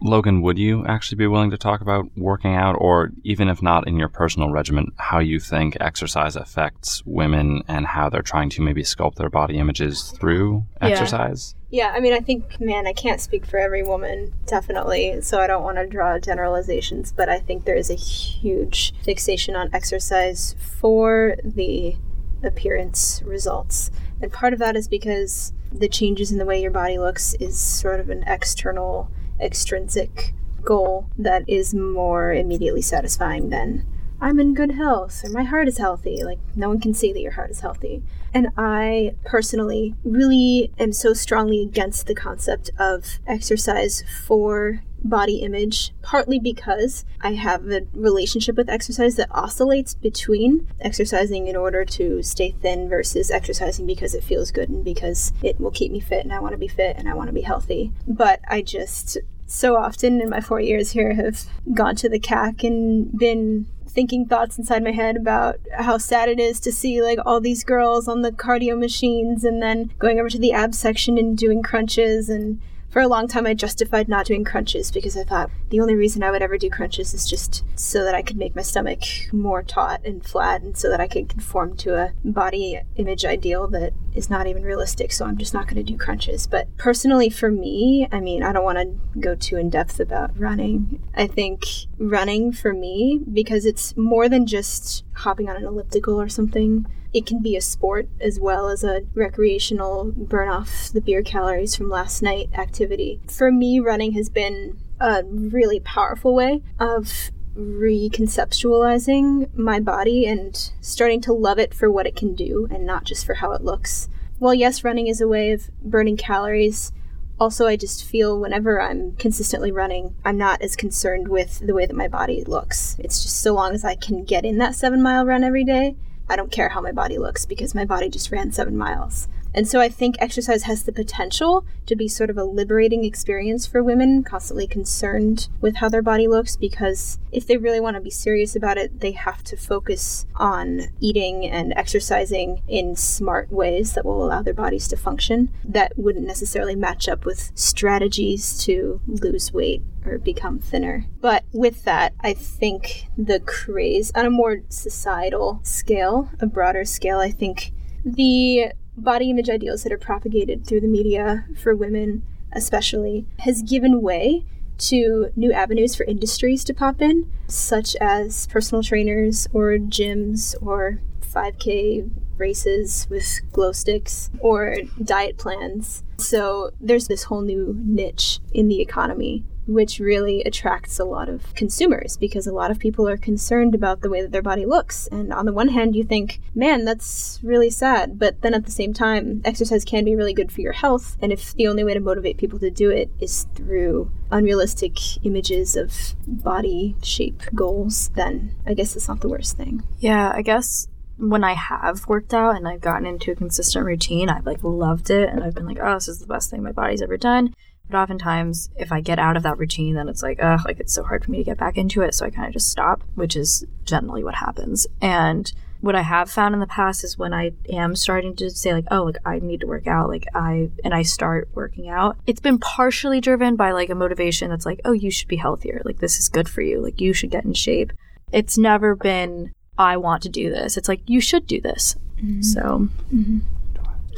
Logan, 0.02 0.42
would 0.42 0.58
you 0.58 0.86
actually 0.86 1.18
be 1.18 1.28
willing 1.28 1.52
to 1.52 1.58
talk 1.58 1.82
about 1.82 2.06
working 2.16 2.56
out, 2.56 2.76
or 2.80 3.12
even 3.24 3.50
if 3.50 3.62
not 3.62 3.88
in 3.88 3.98
your 3.98 4.08
personal 4.08 4.50
regimen, 4.50 4.92
how 4.98 5.20
you 5.20 5.40
think 5.40 5.76
exercise 5.82 6.36
affects 6.36 7.04
women 7.06 7.64
and 7.68 7.86
how 7.86 8.10
they're 8.10 8.22
trying 8.22 8.50
to 8.52 8.62
maybe 8.62 8.84
sculpt 8.84 9.16
their 9.16 9.30
body 9.30 9.58
images 9.58 10.14
through 10.20 10.64
Yeah. 10.82 10.88
exercise? 10.88 11.56
Yeah, 11.70 11.92
I 11.94 12.00
mean, 12.00 12.14
I 12.14 12.20
think, 12.20 12.60
man, 12.62 12.88
I 12.88 12.94
can't 12.94 13.22
speak 13.22 13.46
for 13.46 13.58
every 13.60 13.84
woman, 13.84 14.34
definitely, 14.46 15.22
so 15.22 15.40
I 15.40 15.48
don't 15.48 15.64
want 15.64 15.78
to 15.78 15.86
draw 15.86 16.18
generalizations, 16.18 17.12
but 17.12 17.30
I 17.30 17.40
think 17.40 17.66
there 17.66 17.76
is 17.76 17.92
a 17.92 17.96
huge 17.96 18.94
fixation 19.04 19.56
on 19.56 19.70
exercise 19.74 20.56
for 20.60 21.36
the 21.44 21.96
appearance 22.42 23.22
results. 23.26 23.92
And 24.22 24.32
part 24.32 24.54
of 24.54 24.60
that 24.60 24.76
is 24.76 24.88
because 24.88 25.52
the 25.72 25.90
changes 25.90 26.32
in 26.32 26.38
the 26.40 26.46
way 26.46 26.62
your 26.62 26.72
body 26.72 26.98
looks 26.98 27.34
is 27.36 27.60
sort 27.60 28.00
of 28.00 28.10
an 28.10 28.24
external, 28.26 29.12
extrinsic 29.42 30.34
goal 30.64 31.10
that 31.18 31.44
is 31.48 31.74
more 31.74 32.34
immediately 32.34 32.82
satisfying 32.82 33.50
than 33.50 33.86
I'm 34.22 34.40
in 34.40 34.54
good 34.54 34.72
health 34.72 35.24
or 35.24 35.30
my 35.30 35.44
heart 35.44 35.68
is 35.68 35.78
healthy. 35.78 36.24
Like, 36.24 36.40
no 36.56 36.68
one 36.68 36.82
can 36.82 36.94
see 36.94 37.14
that 37.14 37.22
your 37.22 37.32
heart 37.32 37.52
is 37.52 37.62
healthy. 37.62 38.04
And 38.34 38.50
I 38.58 39.16
personally 39.24 39.96
really 40.04 40.72
am 40.78 40.92
so 40.92 41.14
strongly 41.14 41.62
against 41.62 42.06
the 42.06 42.16
concept 42.16 42.70
of 42.78 43.20
exercise 43.26 44.04
for 44.26 44.82
body 45.04 45.38
image, 45.38 45.94
partly 46.02 46.40
because 46.40 47.06
I 47.22 47.34
have 47.34 47.68
a 47.68 47.82
relationship 47.94 48.56
with 48.56 48.70
exercise 48.70 49.16
that 49.16 49.32
oscillates 49.32 49.94
between 49.94 50.68
exercising 50.80 51.48
in 51.48 51.56
order 51.56 51.86
to 51.86 52.22
stay 52.24 52.52
thin 52.52 52.90
versus 52.90 53.32
exercising 53.32 53.86
because 53.86 54.14
it 54.14 54.24
feels 54.24 54.52
good 54.52 54.70
and 54.70 54.84
because 54.84 55.34
it 55.42 55.60
will 55.60 55.72
keep 55.72 55.92
me 55.92 56.00
fit 56.00 56.24
and 56.24 56.34
I 56.34 56.40
want 56.40 56.54
to 56.54 56.58
be 56.58 56.68
fit 56.68 56.98
and 56.98 57.10
I 57.10 57.14
want 57.14 57.28
to 57.28 57.34
be 57.34 57.42
healthy. 57.42 57.92
But 58.08 58.42
I 58.48 58.62
just 58.62 59.18
so 59.46 59.76
often 59.76 60.22
in 60.22 60.30
my 60.30 60.42
four 60.42 60.62
years 60.62 60.92
here 60.92 61.16
have 61.16 61.46
gone 61.74 61.96
to 61.96 62.08
the 62.08 62.20
CAC 62.20 62.64
and 62.64 63.18
been 63.18 63.66
thinking 63.88 64.26
thoughts 64.26 64.58
inside 64.58 64.84
my 64.84 64.92
head 64.92 65.18
about 65.18 65.60
how 65.80 65.98
sad 65.98 66.30
it 66.30 66.40
is 66.40 66.60
to 66.60 66.72
see 66.72 67.02
like 67.02 67.18
all 67.26 67.42
these 67.42 67.64
girls 67.64 68.08
on 68.08 68.22
the 68.22 68.32
cardio 68.32 68.78
machines 68.78 69.44
and 69.44 69.62
then 69.62 69.92
going 69.98 70.20
over 70.20 70.30
to 70.30 70.38
the 70.38 70.54
ab 70.54 70.76
section 70.76 71.18
and 71.18 71.38
doing 71.38 71.64
crunches 71.64 72.30
and 72.30 72.62
for 72.90 73.02
a 73.02 73.08
long 73.08 73.28
time 73.28 73.46
I 73.46 73.54
justified 73.54 74.10
not 74.10 74.26
doing 74.26 74.44
crunches 74.44 74.92
because 74.92 75.16
I 75.16 75.24
thought 75.24 75.52
the 75.70 75.80
only 75.80 75.96
reason 75.96 76.24
I 76.24 76.32
would 76.32 76.42
ever 76.42 76.58
do 76.58 76.70
crunches 76.70 77.14
is 77.14 77.30
just 77.30 77.64
so 77.76 78.04
that 78.04 78.16
I 78.16 78.22
could 78.22 78.38
make 78.38 78.56
my 78.56 78.62
stomach 78.62 79.02
more 79.32 79.64
taut 79.64 80.02
and 80.04 80.26
flat 80.26 80.62
and 80.62 80.78
so 80.78 80.90
that 80.90 81.00
I 81.00 81.08
could 81.08 81.30
conform 81.30 81.78
to 81.78 81.96
a 81.96 82.14
body 82.24 82.80
image 82.96 83.26
ideal 83.26 83.68
that 83.68 83.94
is 84.14 84.30
not 84.30 84.48
even 84.48 84.64
realistic. 84.64 85.12
So 85.12 85.26
I'm 85.26 85.38
just 85.38 85.54
not 85.54 85.66
going 85.66 85.84
to 85.84 85.92
do 85.92 85.98
crunches. 85.98 86.48
But 86.48 86.76
personally 86.78 87.30
for 87.30 87.52
me 87.52 88.08
I 88.12 88.20
mean 88.20 88.44
I 88.44 88.52
don't 88.52 88.64
want 88.64 88.80
to 88.80 89.20
go 89.20 89.36
too 89.36 89.58
in 89.58 89.70
depth 89.70 90.00
about 90.00 90.38
running. 90.38 91.02
I 91.16 91.28
think 91.28 91.66
running 91.98 92.52
for 92.52 92.74
me 92.74 93.22
because 93.32 93.66
it's 93.66 93.96
more 93.96 94.28
than 94.28 94.46
just 94.46 95.04
hopping 95.14 95.50
on 95.50 95.58
an 95.58 95.66
elliptical 95.66 96.20
or 96.20 96.30
something 96.30 96.86
it 97.14 97.26
can 97.26 97.42
be 97.42 97.56
a 97.56 97.62
sport 97.62 98.08
as 98.20 98.40
well 98.40 98.70
as 98.70 98.84
a 98.84 99.02
recreational 99.14 100.12
burn 100.16 100.50
off 100.50 100.90
the 100.94 101.02
beer 101.02 101.24
calories 101.24 101.76
from 101.76 101.90
last 101.90 102.22
night 102.22 102.50
activity. 102.54 103.20
For 103.28 103.52
me, 103.52 103.80
running 103.80 104.14
has 104.14 104.30
been 104.30 104.78
a 105.00 105.24
really 105.26 105.80
powerful 105.80 106.36
way 106.36 106.62
of 106.80 107.32
reconceptualizing 107.56 109.54
my 109.56 109.80
body 109.80 110.28
and 110.28 110.72
starting 110.82 111.22
to 111.22 111.34
love 111.34 111.58
it 111.58 111.74
for 111.74 111.90
what 111.92 112.06
it 112.06 112.16
can 112.16 112.36
do 112.36 112.68
and 112.70 112.86
not 112.86 113.06
just 113.06 113.26
for 113.26 113.36
how 113.36 113.52
it 113.54 113.64
looks. 113.64 114.08
While, 114.38 114.54
yes, 114.54 114.84
running 114.84 115.08
is 115.08 115.20
a 115.20 115.28
way 115.28 115.52
of 115.52 115.70
burning 115.82 116.16
calories, 116.16 116.92
also, 117.40 117.68
I 117.68 117.78
just 117.78 118.04
feel 118.04 118.38
whenever 118.38 118.82
I'm 118.82 119.14
consistently 119.16 119.72
running, 119.72 120.14
I'm 120.26 120.38
not 120.38 120.62
as 120.62 120.76
concerned 120.76 121.30
with 121.30 121.60
the 121.66 121.74
way 121.74 121.86
that 121.86 121.96
my 121.96 122.10
body 122.10 122.44
looks. 122.44 122.98
It's 123.00 123.24
just 123.24 123.40
so 123.40 123.54
long 123.54 123.74
as 123.74 123.86
I 123.86 123.96
can 123.96 124.26
get 124.26 124.44
in 124.44 124.58
that 124.58 124.76
seven 124.76 125.02
mile 125.02 125.26
run 125.26 125.46
every 125.46 125.64
day, 125.64 125.96
I 126.30 126.36
don't 126.36 126.52
care 126.52 126.70
how 126.70 126.80
my 126.80 126.92
body 126.92 127.18
looks 127.18 127.46
because 127.46 127.74
my 127.74 127.86
body 127.86 128.08
just 128.08 128.32
ran 128.32 128.52
seven 128.52 128.78
miles. 128.78 129.28
And 129.54 129.68
so 129.68 129.80
I 129.80 129.90
think 129.90 130.16
exercise 130.20 130.64
has 130.64 130.84
the 130.84 130.92
potential 130.92 131.66
to 131.88 131.96
be 131.96 132.08
sort 132.08 132.30
of 132.30 132.38
a 132.38 132.44
liberating 132.44 133.04
experience 133.04 133.66
for 133.66 133.84
women 133.84 134.24
constantly 134.24 134.68
concerned 134.68 135.50
with 135.60 135.78
how 135.78 135.90
their 135.90 136.02
body 136.02 136.28
looks 136.28 136.56
because 136.56 137.18
if 137.32 137.48
they 137.48 137.58
really 137.58 137.80
want 137.80 137.96
to 137.96 138.02
be 138.02 138.10
serious 138.10 138.56
about 138.56 138.78
it, 138.78 139.00
they 139.00 139.12
have 139.12 139.44
to 139.46 139.58
focus 139.58 140.26
on 140.36 140.88
eating 141.00 141.46
and 141.46 141.74
exercising 141.76 142.62
in 142.68 142.96
smart 142.96 143.52
ways 143.52 143.94
that 143.94 144.06
will 144.06 144.24
allow 144.24 144.42
their 144.42 144.54
bodies 144.54 144.88
to 144.88 144.98
function 144.98 145.50
that 145.66 145.98
wouldn't 145.98 146.28
necessarily 146.28 146.76
match 146.76 147.08
up 147.08 147.26
with 147.26 147.52
strategies 147.56 148.64
to 148.64 149.02
lose 149.08 149.52
weight 149.52 149.82
or 150.06 150.18
become 150.18 150.60
thinner. 150.60 151.06
But 151.22 151.44
with 151.52 151.84
that, 151.86 152.14
I 152.22 152.34
think 152.34 153.08
the 153.18 153.40
craze 153.40 154.12
on 154.16 154.26
a 154.26 154.32
more 154.32 154.62
societal 154.70 155.60
scale, 155.64 156.30
a 156.40 156.46
broader 156.46 156.86
scale, 156.86 157.20
I 157.20 157.32
think 157.32 157.72
the 158.06 158.72
body 159.04 159.30
image 159.30 159.50
ideals 159.50 159.84
that 159.84 159.92
are 159.92 159.98
propagated 159.98 160.66
through 160.66 160.82
the 160.82 160.88
media 160.88 161.46
for 161.62 161.76
women, 161.76 162.24
especially, 162.52 163.26
has 163.40 163.62
given 163.62 164.02
way 164.02 164.46
to 164.80 165.30
new 165.36 165.52
avenues 165.52 165.96
for 165.96 166.04
industries 166.06 166.64
to 166.64 166.74
pop 166.74 167.02
in, 167.02 167.32
such 167.48 167.96
as 167.98 168.48
personal 168.48 168.82
trainers 168.82 169.48
or 169.54 169.78
gyms 169.78 170.56
or 170.62 171.02
5K 171.22 172.10
races 172.38 173.06
with 173.10 173.42
glow 173.52 173.72
sticks 173.72 174.30
or 174.40 174.78
diet 175.04 175.38
plans. 175.38 176.04
So 176.18 176.72
there's 176.80 177.08
this 177.08 177.24
whole 177.24 177.42
new 177.42 177.76
niche 177.78 178.40
in 178.54 178.70
the 178.70 178.82
economy 178.82 179.44
which 179.70 180.00
really 180.00 180.42
attracts 180.44 181.00
a 181.00 181.06
lot 181.06 181.30
of 181.30 181.54
consumers 181.54 182.18
because 182.18 182.48
a 182.48 182.54
lot 182.54 182.72
of 182.72 182.80
people 182.80 183.08
are 183.08 183.18
concerned 183.18 183.76
about 183.76 184.02
the 184.02 184.10
way 184.10 184.22
that 184.22 184.32
their 184.32 184.42
body 184.42 184.66
looks. 184.66 185.08
And 185.12 185.32
on 185.32 185.46
the 185.46 185.54
one 185.54 185.68
hand, 185.68 185.96
you 185.96 186.04
think, 186.04 186.42
man, 186.56 186.86
that's 186.86 187.40
really 187.44 187.70
sad. 187.70 188.18
But 188.18 188.42
then 188.42 188.56
at 188.56 188.66
the 188.66 188.72
same 188.72 188.94
time, 188.94 189.42
exercise 189.46 189.86
can 189.86 190.04
be 190.04 190.16
really 190.16 190.34
good 190.34 190.52
for 190.52 190.62
your 190.62 190.74
health. 190.74 191.18
And 191.22 191.32
if 191.32 191.54
the 191.54 191.68
only 191.68 191.84
way 191.84 191.94
to 191.94 192.00
motivate 192.00 192.38
people 192.38 192.58
to 192.60 192.72
do 192.72 192.90
it 192.90 193.12
is 193.20 193.46
through 193.54 194.12
unrealistic 194.32 195.24
images 195.24 195.76
of 195.76 196.16
body 196.26 196.96
shape 197.04 197.44
goals, 197.54 198.10
then 198.16 198.56
I 198.66 198.74
guess 198.74 198.96
it's 198.96 199.08
not 199.08 199.22
the 199.22 199.30
worst 199.30 199.56
thing. 199.56 199.84
Yeah, 200.00 200.32
I 200.34 200.42
guess 200.42 200.88
when 201.18 201.44
I 201.44 201.54
have 201.54 202.08
worked 202.08 202.34
out 202.34 202.56
and 202.56 202.68
I've 202.68 202.82
gotten 202.82 203.06
into 203.06 203.32
a 203.32 203.36
consistent 203.36 203.86
routine, 203.86 204.30
I've 204.30 204.46
like 204.46 204.64
loved 204.64 205.10
it 205.12 205.30
and 205.30 205.44
I've 205.44 205.54
been 205.54 205.68
like, 205.68 205.80
oh, 205.80 205.96
this 205.96 206.08
is 206.08 206.20
the 206.20 206.28
best 206.28 206.50
thing 206.50 206.64
my 206.64 206.72
body's 206.72 207.02
ever 207.02 207.18
done. 207.18 207.54
But 207.90 207.98
oftentimes, 207.98 208.70
if 208.78 208.92
I 208.92 209.02
get 209.02 209.20
out 209.20 209.36
of 209.36 209.44
that 209.44 209.58
routine, 209.58 209.96
then 209.96 210.10
it's 210.10 210.22
like, 210.22 210.38
ugh, 210.42 210.62
like 210.66 210.80
it's 210.80 210.94
so 210.94 211.04
hard 211.04 211.26
for 211.26 211.32
me 211.32 211.40
to 211.40 211.44
get 211.44 211.58
back 211.58 211.78
into 211.78 212.02
it. 212.02 212.14
So 212.14 212.26
I 212.26 212.30
kind 212.30 212.48
of 212.48 212.54
just 212.54 212.70
stop, 212.70 213.04
which 213.16 213.36
is 213.36 213.66
generally 213.84 214.24
what 214.24 214.36
happens. 214.36 214.86
And 215.02 215.52
what 215.82 215.96
I 215.96 216.02
have 216.02 216.30
found 216.30 216.54
in 216.54 216.60
the 216.60 216.68
past 216.68 217.04
is 217.04 217.18
when 217.18 217.34
I 217.34 217.52
am 217.70 217.96
starting 217.96 218.36
to 218.38 218.50
say 218.50 218.74
like, 218.74 218.86
oh, 218.92 219.04
like 219.04 219.18
I 219.26 219.40
need 219.40 219.62
to 219.62 219.68
work 219.68 219.88
out, 219.88 220.10
like 220.10 220.26
I 220.36 220.70
and 220.84 220.94
I 220.94 221.04
start 221.04 221.50
working 221.54 221.90
out. 221.90 222.18
It's 222.28 222.42
been 222.42 222.60
partially 222.60 223.22
driven 223.22 223.56
by 223.56 223.72
like 223.72 223.90
a 223.90 223.96
motivation 223.96 224.50
that's 224.50 224.66
like, 224.66 224.82
oh, 224.86 224.92
you 224.92 225.10
should 225.10 225.30
be 225.30 225.38
healthier. 225.38 225.82
Like 225.86 226.00
this 226.00 226.20
is 226.20 226.30
good 226.30 226.50
for 226.50 226.62
you. 226.62 226.82
Like 226.82 227.00
you 227.00 227.14
should 227.14 227.32
get 227.32 227.46
in 227.46 227.54
shape. 227.54 227.94
It's 228.32 228.58
never 228.58 228.96
been 228.96 229.54
I 229.78 229.96
want 229.98 230.24
to 230.24 230.30
do 230.30 230.50
this. 230.50 230.76
It's 230.76 230.90
like 230.90 231.02
you 231.08 231.22
should 231.22 231.48
do 231.48 231.62
this. 231.62 231.96
Mm-hmm. 232.18 232.42
So 232.42 232.90
mm-hmm. 233.14 233.40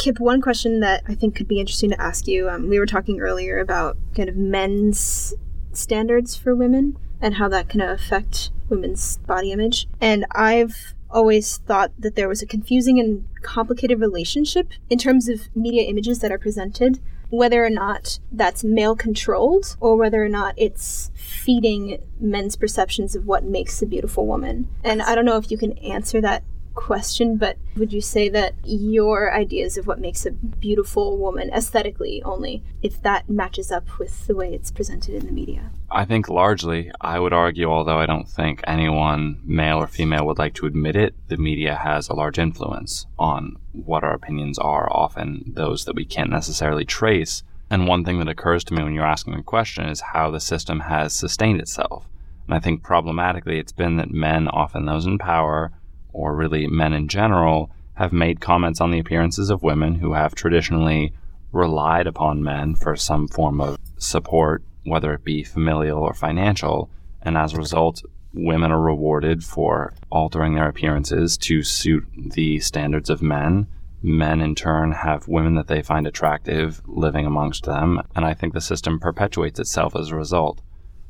Kip, 0.01 0.19
one 0.19 0.41
question 0.41 0.79
that 0.79 1.03
I 1.07 1.13
think 1.13 1.35
could 1.35 1.47
be 1.47 1.59
interesting 1.59 1.91
to 1.91 2.01
ask 2.01 2.27
you. 2.27 2.49
Um, 2.49 2.69
we 2.69 2.79
were 2.79 2.87
talking 2.87 3.19
earlier 3.19 3.59
about 3.59 3.97
kind 4.15 4.29
of 4.29 4.35
men's 4.35 5.35
standards 5.73 6.35
for 6.35 6.55
women 6.55 6.97
and 7.21 7.35
how 7.35 7.47
that 7.49 7.69
can 7.69 7.81
affect 7.81 8.49
women's 8.67 9.17
body 9.27 9.51
image. 9.51 9.87
And 10.01 10.25
I've 10.31 10.95
always 11.11 11.57
thought 11.57 11.91
that 11.99 12.15
there 12.15 12.27
was 12.27 12.41
a 12.41 12.47
confusing 12.47 12.99
and 12.99 13.27
complicated 13.43 13.99
relationship 13.99 14.71
in 14.89 14.97
terms 14.97 15.29
of 15.29 15.55
media 15.55 15.83
images 15.83 16.17
that 16.21 16.31
are 16.31 16.39
presented, 16.39 16.99
whether 17.29 17.63
or 17.63 17.69
not 17.69 18.17
that's 18.31 18.63
male 18.63 18.95
controlled 18.95 19.77
or 19.79 19.95
whether 19.95 20.23
or 20.23 20.29
not 20.29 20.55
it's 20.57 21.11
feeding 21.13 22.01
men's 22.19 22.55
perceptions 22.55 23.15
of 23.15 23.27
what 23.27 23.43
makes 23.43 23.79
a 23.83 23.85
beautiful 23.85 24.25
woman. 24.25 24.67
And 24.83 25.03
I 25.03 25.13
don't 25.13 25.25
know 25.25 25.37
if 25.37 25.51
you 25.51 25.59
can 25.59 25.77
answer 25.77 26.19
that 26.21 26.41
question, 26.81 27.37
but 27.37 27.57
would 27.77 27.93
you 27.93 28.01
say 28.01 28.27
that 28.27 28.55
your 28.63 29.31
ideas 29.33 29.77
of 29.77 29.85
what 29.85 29.99
makes 29.99 30.25
a 30.25 30.31
beautiful 30.31 31.17
woman 31.17 31.51
aesthetically 31.53 32.23
only, 32.23 32.63
if 32.81 33.01
that 33.03 33.29
matches 33.29 33.71
up 33.71 33.99
with 33.99 34.25
the 34.25 34.35
way 34.35 34.53
it's 34.53 34.71
presented 34.71 35.13
in 35.13 35.27
the 35.27 35.31
media? 35.31 35.69
I 35.91 36.05
think 36.05 36.27
largely, 36.27 36.91
I 36.99 37.19
would 37.19 37.33
argue, 37.33 37.69
although 37.69 37.99
I 37.99 38.07
don't 38.07 38.27
think 38.27 38.61
anyone, 38.65 39.41
male 39.43 39.77
or 39.77 39.87
female, 39.87 40.25
would 40.25 40.39
like 40.39 40.55
to 40.55 40.65
admit 40.65 40.95
it, 40.95 41.13
the 41.27 41.37
media 41.37 41.75
has 41.75 42.09
a 42.09 42.15
large 42.15 42.39
influence 42.39 43.05
on 43.19 43.57
what 43.73 44.03
our 44.03 44.13
opinions 44.13 44.57
are, 44.57 44.91
often 44.91 45.43
those 45.45 45.85
that 45.85 45.95
we 45.95 46.03
can't 46.03 46.31
necessarily 46.31 46.83
trace. 46.83 47.43
And 47.69 47.87
one 47.87 48.03
thing 48.03 48.17
that 48.19 48.27
occurs 48.27 48.63
to 48.65 48.73
me 48.73 48.83
when 48.83 48.93
you're 48.93 49.05
asking 49.05 49.35
the 49.35 49.43
question 49.43 49.85
is 49.85 50.01
how 50.01 50.31
the 50.31 50.39
system 50.39 50.79
has 50.81 51.13
sustained 51.13 51.61
itself. 51.61 52.09
And 52.47 52.55
I 52.55 52.59
think 52.59 52.81
problematically, 52.83 53.59
it's 53.59 53.71
been 53.71 53.97
that 53.97 54.11
men, 54.11 54.47
often 54.47 54.85
those 54.85 55.05
in 55.05 55.19
power, 55.19 55.71
or 56.13 56.35
really 56.35 56.67
men 56.67 56.93
in 56.93 57.07
general, 57.07 57.71
have 57.95 58.13
made 58.13 58.39
comments 58.41 58.81
on 58.81 58.91
the 58.91 58.99
appearances 58.99 59.49
of 59.49 59.63
women 59.63 59.95
who 59.95 60.13
have 60.13 60.35
traditionally 60.35 61.13
relied 61.51 62.07
upon 62.07 62.43
men 62.43 62.75
for 62.75 62.95
some 62.95 63.27
form 63.27 63.59
of 63.59 63.77
support 63.97 64.63
whether 64.83 65.13
it 65.13 65.23
be 65.23 65.43
familial 65.43 65.99
or 65.99 66.13
financial. 66.13 66.89
And 67.21 67.37
as 67.37 67.53
a 67.53 67.57
result, 67.57 68.03
women 68.33 68.71
are 68.71 68.81
rewarded 68.81 69.43
for 69.43 69.93
altering 70.09 70.55
their 70.55 70.67
appearances 70.67 71.37
to 71.37 71.63
suit 71.63 72.07
the 72.15 72.59
standards 72.59 73.09
of 73.09 73.21
men. 73.21 73.67
Men, 74.01 74.41
in 74.41 74.55
turn, 74.55 74.93
have 74.93 75.27
women 75.27 75.55
that 75.55 75.67
they 75.67 75.83
find 75.83 76.07
attractive 76.07 76.81
living 76.87 77.27
amongst 77.27 77.65
them, 77.65 78.01
and 78.15 78.25
I 78.25 78.33
think 78.33 78.53
the 78.53 78.61
system 78.61 78.99
perpetuates 78.99 79.59
itself 79.59 79.95
as 79.95 80.09
a 80.09 80.15
result. 80.15 80.61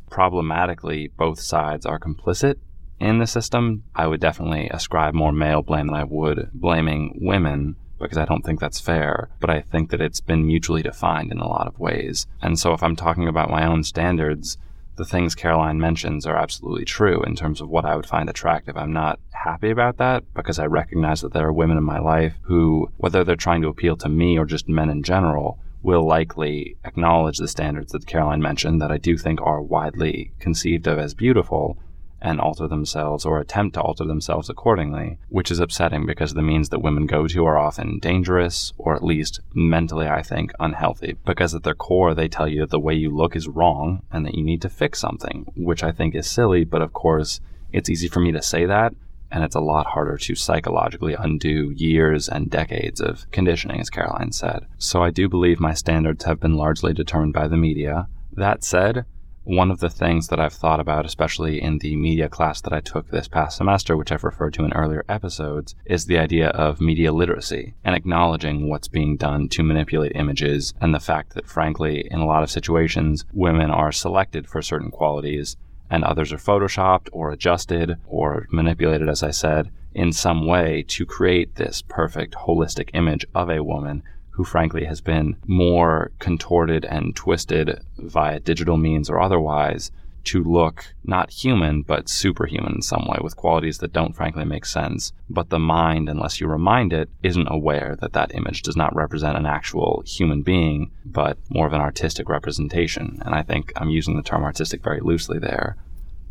Problematically, 0.10 1.08
both 1.08 1.40
sides 1.40 1.86
are 1.86 1.98
complicit 1.98 2.56
in 3.02 3.20
the 3.20 3.28
system. 3.28 3.84
I 3.96 4.08
would 4.08 4.22
definitely 4.22 4.70
ascribe 4.70 5.14
more 5.14 5.32
male 5.32 5.62
blame 5.62 5.88
than 5.88 5.96
I 5.96 6.04
would 6.04 6.50
blaming 6.54 7.18
women 7.22 7.76
because 8.00 8.18
I 8.18 8.26
don't 8.26 8.44
think 8.44 8.60
that's 8.60 8.80
fair, 8.80 9.30
but 9.40 9.50
I 9.50 9.62
think 9.62 9.92
that 9.92 10.02
it's 10.02 10.22
been 10.22 10.46
mutually 10.46 10.82
defined 10.82 11.32
in 11.32 11.40
a 11.40 11.48
lot 11.48 11.68
of 11.68 11.80
ways. 11.80 12.26
And 12.42 12.58
so 12.58 12.74
if 12.74 12.82
I'm 12.82 12.96
talking 12.96 13.28
about 13.28 13.52
my 13.52 13.66
own 13.66 13.84
standards, 13.84 14.58
the 14.96 15.06
things 15.06 15.36
Caroline 15.36 15.80
mentions 15.80 16.26
are 16.26 16.36
absolutely 16.36 16.86
true 16.86 17.24
in 17.24 17.36
terms 17.36 17.62
of 17.62 17.70
what 17.70 17.86
I 17.86 17.96
would 17.96 18.06
find 18.06 18.30
attractive. 18.30 18.76
I'm 18.76 18.94
not 18.94 19.20
happy 19.32 19.70
about 19.70 19.98
that 19.98 20.24
because 20.34 20.60
I 20.60 20.66
recognize 20.66 21.22
that 21.22 21.34
there 21.34 21.48
are 21.48 21.54
women 21.54 21.78
in 21.78 21.84
my 21.84 22.00
life 22.00 22.34
who, 22.44 22.92
whether 22.98 23.24
they're 23.24 23.36
trying 23.36 23.62
to 23.62 23.68
appeal 23.70 23.96
to 23.98 24.10
me 24.10 24.38
or 24.38 24.46
just 24.46 24.68
men 24.68 24.90
in 24.90 25.04
general, 25.04 25.60
will 25.84 26.06
likely 26.06 26.78
acknowledge 26.84 27.38
the 27.38 27.48
standards 27.48 27.92
that 27.92 28.06
Caroline 28.06 28.42
mentioned 28.42 28.82
that 28.82 28.92
I 28.92 28.98
do 28.98 29.18
think 29.18 29.42
are 29.42 29.62
widely 29.62 30.32
conceived 30.40 30.88
of 30.88 31.00
as 31.00 31.14
beautiful 31.14 31.78
and 32.22 32.40
alter 32.40 32.68
themselves 32.68 33.26
or 33.26 33.40
attempt 33.40 33.74
to 33.74 33.82
alter 33.82 34.06
themselves 34.06 34.50
accordingly, 34.50 35.18
which 35.30 35.50
is 35.50 35.60
upsetting 35.60 36.06
because 36.06 36.34
the 36.34 36.42
means 36.42 36.70
that 36.70 36.80
women 36.80 37.06
go 37.06 37.28
to 37.28 37.46
are 37.46 37.58
often 37.58 38.00
dangerous 38.00 38.74
or 38.78 38.96
at 38.96 39.04
least 39.04 39.40
mentally, 39.54 40.08
I 40.08 40.22
think, 40.22 40.52
unhealthy. 40.60 41.18
Because 41.26 41.56
at 41.56 41.64
their 41.64 41.74
core, 41.74 42.14
they 42.14 42.28
tell 42.28 42.48
you 42.48 42.62
that 42.62 42.70
the 42.70 42.80
way 42.80 42.94
you 42.94 43.10
look 43.10 43.36
is 43.36 43.48
wrong 43.48 44.04
and 44.12 44.26
that 44.26 44.36
you 44.36 44.44
need 44.44 44.62
to 44.62 44.70
fix 44.70 45.00
something, 45.00 45.52
which 45.56 45.84
I 45.84 45.92
think 45.92 46.16
is 46.16 46.30
silly, 46.30 46.64
but 46.64 46.82
of 46.82 46.94
course, 46.94 47.40
it's 47.74 47.90
easy 47.90 48.08
for 48.08 48.20
me 48.20 48.32
to 48.32 48.42
say 48.42 48.66
that. 48.66 48.94
And 49.34 49.46
it's 49.46 49.56
a 49.56 49.62
lot 49.62 49.88
harder 49.88 50.18
to 50.18 50.36
psychologically 50.36 51.14
undo 51.14 51.72
years 51.72 52.28
and 52.28 52.50
decades 52.50 53.00
of 53.00 53.32
conditioning, 53.32 53.80
as 53.80 53.90
Caroline 53.90 54.34
said. 54.34 54.66
So 54.78 55.02
I 55.02 55.10
do 55.10 55.30
believe 55.30 55.60
my 55.60 55.74
standards 55.74 56.26
have 56.26 56.42
been 56.42 56.58
largely 56.58 56.94
determined 56.94 57.32
by 57.32 57.48
the 57.48 57.56
media. 57.56 58.08
That 58.34 58.66
said, 58.66 59.06
one 59.44 59.72
of 59.72 59.80
the 59.80 59.90
things 59.90 60.28
that 60.28 60.40
I've 60.40 60.54
thought 60.54 60.80
about, 60.80 61.06
especially 61.06 61.62
in 61.62 61.80
the 61.80 61.96
media 61.96 62.30
class 62.30 62.62
that 62.62 62.74
I 62.74 62.80
took 62.80 63.10
this 63.10 63.28
past 63.28 63.58
semester, 63.58 63.98
which 63.98 64.12
I've 64.12 64.24
referred 64.24 64.54
to 64.56 64.64
in 64.64 64.74
earlier 64.74 65.04
episodes, 65.10 65.76
is 65.86 66.06
the 66.06 66.20
idea 66.20 66.50
of 66.50 66.80
media 66.80 67.12
literacy 67.12 67.74
and 67.84 67.96
acknowledging 67.96 68.70
what's 68.70 68.88
being 68.88 69.18
done 69.18 69.50
to 69.50 69.64
manipulate 69.64 70.12
images 70.16 70.74
and 70.80 70.94
the 70.94 71.00
fact 71.00 71.34
that, 71.34 71.48
frankly, 71.48 72.08
in 72.12 72.20
a 72.20 72.26
lot 72.26 72.44
of 72.44 72.52
situations, 72.52 73.26
women 73.34 73.72
are 73.72 73.92
selected 73.92 74.48
for 74.48 74.62
certain 74.62 74.92
qualities 74.92 75.58
and 75.90 76.04
others 76.04 76.32
are 76.32 76.38
photoshopped 76.38 77.10
or 77.12 77.32
adjusted 77.32 77.98
or 78.08 78.48
manipulated, 78.52 79.10
as 79.10 79.24
I 79.24 79.32
said, 79.32 79.72
in 79.94 80.14
some 80.14 80.48
way 80.48 80.86
to 80.88 81.06
create 81.06 81.56
this 81.56 81.82
perfect 81.82 82.34
holistic 82.34 82.92
image 82.94 83.26
of 83.36 83.50
a 83.50 83.64
woman 83.64 84.04
who 84.32 84.44
frankly 84.44 84.86
has 84.86 85.02
been 85.02 85.36
more 85.46 86.12
contorted 86.20 86.86
and 86.86 87.16
twisted 87.16 87.80
via 87.98 88.40
digital 88.40 88.78
means 88.78 89.10
or 89.10 89.22
otherwise 89.22 89.92
to 90.24 90.44
look 90.44 90.94
not 91.04 91.32
human, 91.32 91.82
but 91.82 92.08
superhuman 92.08 92.76
in 92.76 92.82
some 92.82 93.08
way, 93.08 93.18
with 93.22 93.36
qualities 93.36 93.80
that 93.80 93.94
don't 93.94 94.16
frankly 94.16 94.46
make 94.46 94.66
sense. 94.66 95.14
But 95.30 95.50
the 95.50 95.60
mind, 95.60 96.10
unless 96.10 96.40
you 96.40 96.48
remind 96.48 96.94
it, 96.94 97.10
isn't 97.24 97.48
aware 97.48 97.98
that 98.02 98.14
that 98.14 98.36
image 98.36 98.62
does 98.62 98.76
not 98.76 98.96
represent 98.96 99.38
an 99.38 99.46
actual 99.46 100.04
human 100.06 100.44
being, 100.44 100.92
but 101.06 101.38
more 101.50 101.68
of 101.68 101.74
an 101.74 101.82
artistic 101.82 102.30
representation. 102.30 103.20
And 103.26 103.34
I 103.34 103.42
think 103.42 103.74
I'm 103.76 103.90
using 103.90 104.16
the 104.16 104.24
term 104.24 104.44
artistic 104.44 104.84
very 104.84 105.00
loosely 105.00 105.40
there. 105.40 105.76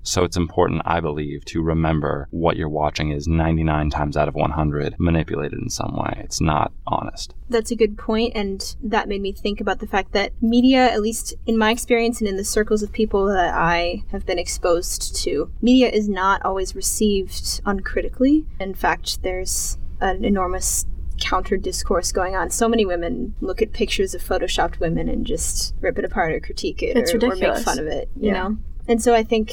So 0.02 0.24
it's 0.24 0.36
important, 0.36 0.82
I 0.84 1.00
believe, 1.00 1.44
to 1.46 1.62
remember 1.62 2.26
what 2.30 2.56
you're 2.56 2.68
watching 2.68 3.10
is 3.10 3.28
99 3.28 3.90
times 3.90 4.16
out 4.16 4.28
of 4.28 4.34
100 4.34 4.96
manipulated 4.98 5.58
in 5.58 5.68
some 5.68 5.96
way. 5.96 6.20
It's 6.24 6.40
not 6.40 6.72
honest. 6.86 7.34
That's 7.48 7.70
a 7.70 7.76
good 7.76 7.98
point, 7.98 8.32
and 8.34 8.76
that 8.82 9.08
made 9.08 9.20
me 9.20 9.32
think 9.32 9.60
about 9.60 9.80
the 9.80 9.86
fact 9.86 10.12
that 10.12 10.32
media, 10.40 10.90
at 10.90 11.02
least 11.02 11.34
in 11.46 11.58
my 11.58 11.70
experience 11.70 12.20
and 12.20 12.28
in 12.28 12.36
the 12.36 12.44
circles 12.44 12.82
of 12.82 12.92
people 12.92 13.26
that 13.26 13.54
I 13.54 14.04
have 14.10 14.24
been 14.24 14.38
exposed 14.38 15.16
to, 15.24 15.50
media 15.60 15.88
is 15.90 16.08
not 16.08 16.42
always 16.44 16.74
received 16.74 17.60
uncritically. 17.66 18.46
In 18.58 18.74
fact, 18.74 19.22
there's 19.22 19.76
an 20.00 20.24
enormous 20.24 20.86
counter 21.20 21.58
discourse 21.58 22.12
going 22.12 22.34
on. 22.34 22.48
So 22.50 22.66
many 22.68 22.86
women 22.86 23.34
look 23.40 23.60
at 23.60 23.72
pictures 23.72 24.14
of 24.14 24.22
photoshopped 24.22 24.80
women 24.80 25.08
and 25.08 25.26
just 25.26 25.74
rip 25.80 25.98
it 25.98 26.04
apart 26.04 26.32
or 26.32 26.40
critique 26.40 26.82
it 26.82 26.96
or, 26.96 27.26
or 27.26 27.36
make 27.36 27.56
fun 27.58 27.78
of 27.78 27.86
it, 27.86 28.08
you 28.16 28.28
Yeah. 28.28 28.32
know? 28.48 28.56
And 28.88 29.02
so 29.02 29.14
I 29.14 29.22
think 29.22 29.52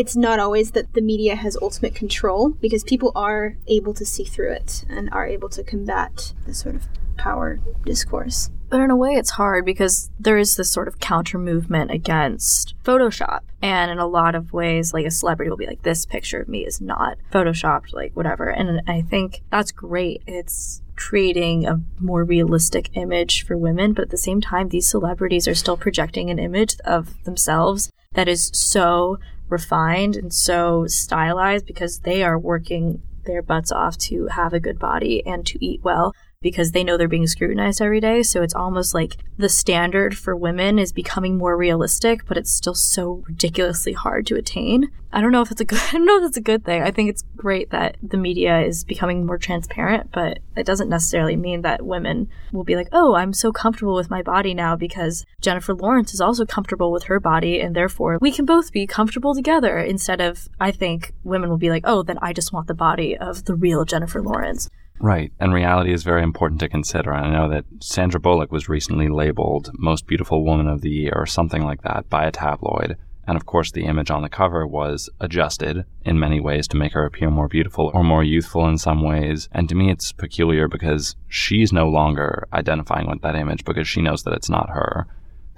it's 0.00 0.16
not 0.16 0.40
always 0.40 0.70
that 0.70 0.94
the 0.94 1.02
media 1.02 1.36
has 1.36 1.58
ultimate 1.60 1.94
control 1.94 2.48
because 2.48 2.82
people 2.82 3.12
are 3.14 3.54
able 3.66 3.92
to 3.92 4.06
see 4.06 4.24
through 4.24 4.50
it 4.50 4.82
and 4.88 5.10
are 5.12 5.26
able 5.26 5.50
to 5.50 5.62
combat 5.62 6.32
the 6.46 6.54
sort 6.54 6.74
of 6.74 6.88
power 7.18 7.60
discourse. 7.84 8.48
But 8.70 8.80
in 8.80 8.90
a 8.90 8.96
way, 8.96 9.16
it's 9.16 9.32
hard 9.32 9.66
because 9.66 10.08
there 10.18 10.38
is 10.38 10.56
this 10.56 10.72
sort 10.72 10.88
of 10.88 11.00
counter 11.00 11.36
movement 11.36 11.90
against 11.90 12.74
Photoshop. 12.82 13.40
And 13.60 13.90
in 13.90 13.98
a 13.98 14.06
lot 14.06 14.34
of 14.34 14.54
ways, 14.54 14.94
like 14.94 15.04
a 15.04 15.10
celebrity 15.10 15.50
will 15.50 15.58
be 15.58 15.66
like, 15.66 15.82
this 15.82 16.06
picture 16.06 16.40
of 16.40 16.48
me 16.48 16.64
is 16.64 16.80
not 16.80 17.18
Photoshopped, 17.30 17.92
like 17.92 18.16
whatever. 18.16 18.48
And 18.48 18.80
I 18.88 19.02
think 19.02 19.42
that's 19.50 19.70
great. 19.70 20.22
It's 20.26 20.80
creating 20.96 21.66
a 21.66 21.82
more 21.98 22.24
realistic 22.24 22.88
image 22.94 23.44
for 23.44 23.54
women. 23.54 23.92
But 23.92 24.04
at 24.04 24.10
the 24.10 24.16
same 24.16 24.40
time, 24.40 24.70
these 24.70 24.88
celebrities 24.88 25.46
are 25.46 25.54
still 25.54 25.76
projecting 25.76 26.30
an 26.30 26.38
image 26.38 26.76
of 26.86 27.22
themselves 27.24 27.90
that 28.14 28.28
is 28.28 28.50
so 28.54 29.18
refined 29.50 30.16
and 30.16 30.32
so 30.32 30.86
stylized 30.86 31.66
because 31.66 32.00
they 32.00 32.22
are 32.22 32.38
working 32.38 33.02
their 33.24 33.42
butts 33.42 33.70
off 33.70 33.98
to 33.98 34.26
have 34.28 34.52
a 34.52 34.60
good 34.60 34.78
body 34.78 35.24
and 35.26 35.46
to 35.46 35.64
eat 35.64 35.80
well 35.82 36.14
because 36.42 36.72
they 36.72 36.82
know 36.82 36.96
they're 36.96 37.08
being 37.08 37.26
scrutinized 37.26 37.82
every 37.82 38.00
day. 38.00 38.22
So 38.22 38.42
it's 38.42 38.54
almost 38.54 38.94
like 38.94 39.16
the 39.36 39.48
standard 39.48 40.16
for 40.16 40.34
women 40.34 40.78
is 40.78 40.90
becoming 40.90 41.36
more 41.36 41.56
realistic, 41.56 42.24
but 42.26 42.38
it's 42.38 42.50
still 42.50 42.74
so 42.74 43.22
ridiculously 43.26 43.92
hard 43.92 44.26
to 44.28 44.36
attain. 44.36 44.90
I 45.12 45.20
don't 45.20 45.32
know 45.32 45.42
if 45.42 45.50
it's 45.50 45.60
a 45.60 45.64
good 45.66 45.80
I 45.88 45.92
don't 45.92 46.06
know 46.06 46.22
if 46.22 46.28
it's 46.28 46.38
a 46.38 46.42
good 46.42 46.64
thing. 46.64 46.82
I 46.82 46.92
think 46.92 47.10
it's 47.10 47.24
great 47.36 47.70
that 47.70 47.96
the 48.02 48.16
media 48.16 48.60
is 48.60 48.84
becoming 48.84 49.26
more 49.26 49.36
transparent, 49.36 50.12
but 50.12 50.38
it 50.56 50.64
doesn't 50.64 50.88
necessarily 50.88 51.36
mean 51.36 51.60
that 51.60 51.84
women 51.84 52.28
will 52.52 52.64
be 52.64 52.76
like, 52.76 52.88
"Oh, 52.90 53.14
I'm 53.16 53.34
so 53.34 53.52
comfortable 53.52 53.94
with 53.94 54.08
my 54.08 54.22
body 54.22 54.54
now 54.54 54.76
because 54.76 55.26
Jennifer 55.42 55.74
Lawrence 55.74 56.14
is 56.14 56.22
also 56.22 56.46
comfortable 56.46 56.90
with 56.90 57.04
her 57.04 57.20
body 57.20 57.60
and 57.60 57.76
therefore 57.76 58.18
we 58.20 58.32
can 58.32 58.46
both 58.46 58.72
be 58.72 58.86
comfortable 58.86 59.34
together." 59.34 59.78
Instead 59.78 60.22
of 60.22 60.48
I 60.58 60.70
think 60.70 61.12
women 61.22 61.50
will 61.50 61.58
be 61.58 61.70
like, 61.70 61.84
"Oh, 61.84 62.02
then 62.02 62.18
I 62.22 62.32
just 62.32 62.52
want 62.52 62.66
the 62.66 62.74
body 62.74 63.14
of 63.14 63.44
the 63.44 63.54
real 63.54 63.84
Jennifer 63.84 64.22
Lawrence." 64.22 64.70
Right, 65.02 65.32
and 65.40 65.54
reality 65.54 65.94
is 65.94 66.02
very 66.02 66.22
important 66.22 66.60
to 66.60 66.68
consider. 66.68 67.14
I 67.14 67.32
know 67.32 67.48
that 67.48 67.64
Sandra 67.80 68.20
Bullock 68.20 68.52
was 68.52 68.68
recently 68.68 69.08
labeled 69.08 69.70
Most 69.72 70.06
Beautiful 70.06 70.44
Woman 70.44 70.68
of 70.68 70.82
the 70.82 70.90
Year 70.90 71.14
or 71.16 71.24
something 71.24 71.64
like 71.64 71.80
that 71.82 72.10
by 72.10 72.26
a 72.26 72.30
tabloid. 72.30 72.98
And 73.26 73.34
of 73.34 73.46
course, 73.46 73.72
the 73.72 73.86
image 73.86 74.10
on 74.10 74.20
the 74.20 74.28
cover 74.28 74.66
was 74.66 75.08
adjusted 75.18 75.86
in 76.04 76.18
many 76.18 76.38
ways 76.38 76.68
to 76.68 76.76
make 76.76 76.92
her 76.92 77.06
appear 77.06 77.30
more 77.30 77.48
beautiful 77.48 77.90
or 77.94 78.04
more 78.04 78.22
youthful 78.22 78.68
in 78.68 78.76
some 78.76 79.02
ways. 79.02 79.48
And 79.52 79.70
to 79.70 79.74
me, 79.74 79.90
it's 79.90 80.12
peculiar 80.12 80.68
because 80.68 81.16
she's 81.28 81.72
no 81.72 81.88
longer 81.88 82.46
identifying 82.52 83.08
with 83.08 83.22
that 83.22 83.36
image 83.36 83.64
because 83.64 83.88
she 83.88 84.02
knows 84.02 84.24
that 84.24 84.34
it's 84.34 84.50
not 84.50 84.68
her. 84.68 85.06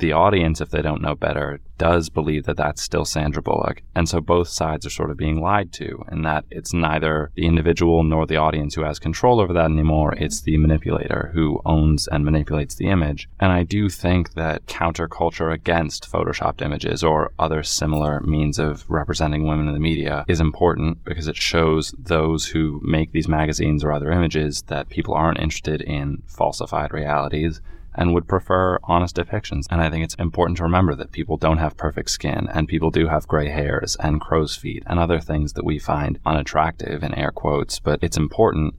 The 0.02 0.10
audience, 0.10 0.60
if 0.60 0.70
they 0.70 0.82
don't 0.82 1.00
know 1.00 1.14
better, 1.14 1.60
does 1.78 2.08
believe 2.08 2.44
that 2.46 2.56
that's 2.56 2.82
still 2.82 3.04
Sandra 3.04 3.40
Bullock. 3.40 3.82
And 3.94 4.08
so 4.08 4.20
both 4.20 4.48
sides 4.48 4.84
are 4.84 4.90
sort 4.90 5.12
of 5.12 5.16
being 5.16 5.40
lied 5.40 5.72
to, 5.74 6.04
in 6.10 6.22
that 6.22 6.44
it's 6.50 6.74
neither 6.74 7.30
the 7.36 7.46
individual 7.46 8.02
nor 8.02 8.26
the 8.26 8.36
audience 8.36 8.74
who 8.74 8.82
has 8.82 8.98
control 8.98 9.40
over 9.40 9.52
that 9.52 9.70
anymore. 9.70 10.14
It's 10.14 10.40
the 10.40 10.56
manipulator 10.56 11.30
who 11.34 11.60
owns 11.64 12.08
and 12.08 12.24
manipulates 12.24 12.74
the 12.74 12.88
image. 12.88 13.28
And 13.38 13.52
I 13.52 13.62
do 13.62 13.88
think 13.88 14.34
that 14.34 14.66
counterculture 14.66 15.52
against 15.52 16.10
photoshopped 16.10 16.62
images 16.62 17.04
or 17.04 17.30
other 17.38 17.62
similar 17.62 18.20
means 18.22 18.58
of 18.58 18.84
representing 18.90 19.46
women 19.46 19.68
in 19.68 19.74
the 19.74 19.78
media 19.78 20.24
is 20.26 20.40
important 20.40 21.04
because 21.04 21.28
it 21.28 21.36
shows 21.36 21.94
those 21.96 22.46
who 22.46 22.80
make 22.82 23.12
these 23.12 23.28
magazines 23.28 23.84
or 23.84 23.92
other 23.92 24.10
images 24.10 24.62
that 24.66 24.88
people 24.88 25.14
aren't 25.14 25.38
interested 25.38 25.80
in 25.80 26.24
falsified 26.26 26.92
realities 26.92 27.60
and 27.94 28.14
would 28.14 28.28
prefer 28.28 28.78
honest 28.84 29.16
depictions. 29.16 29.66
And 29.70 29.80
I 29.80 29.90
think 29.90 30.04
it's 30.04 30.14
important 30.14 30.56
to 30.58 30.64
remember 30.64 30.94
that 30.94 31.12
people 31.12 31.36
don't 31.36 31.58
have 31.58 31.76
perfect 31.76 32.10
skin 32.10 32.48
and 32.52 32.68
people 32.68 32.90
do 32.90 33.06
have 33.08 33.28
gray 33.28 33.48
hairs 33.48 33.96
and 34.00 34.20
crow's 34.20 34.56
feet 34.56 34.82
and 34.86 34.98
other 34.98 35.20
things 35.20 35.52
that 35.54 35.64
we 35.64 35.78
find 35.78 36.18
unattractive 36.24 37.02
in 37.02 37.14
air 37.14 37.30
quotes, 37.30 37.78
but 37.78 37.98
it's 38.02 38.16
important. 38.16 38.74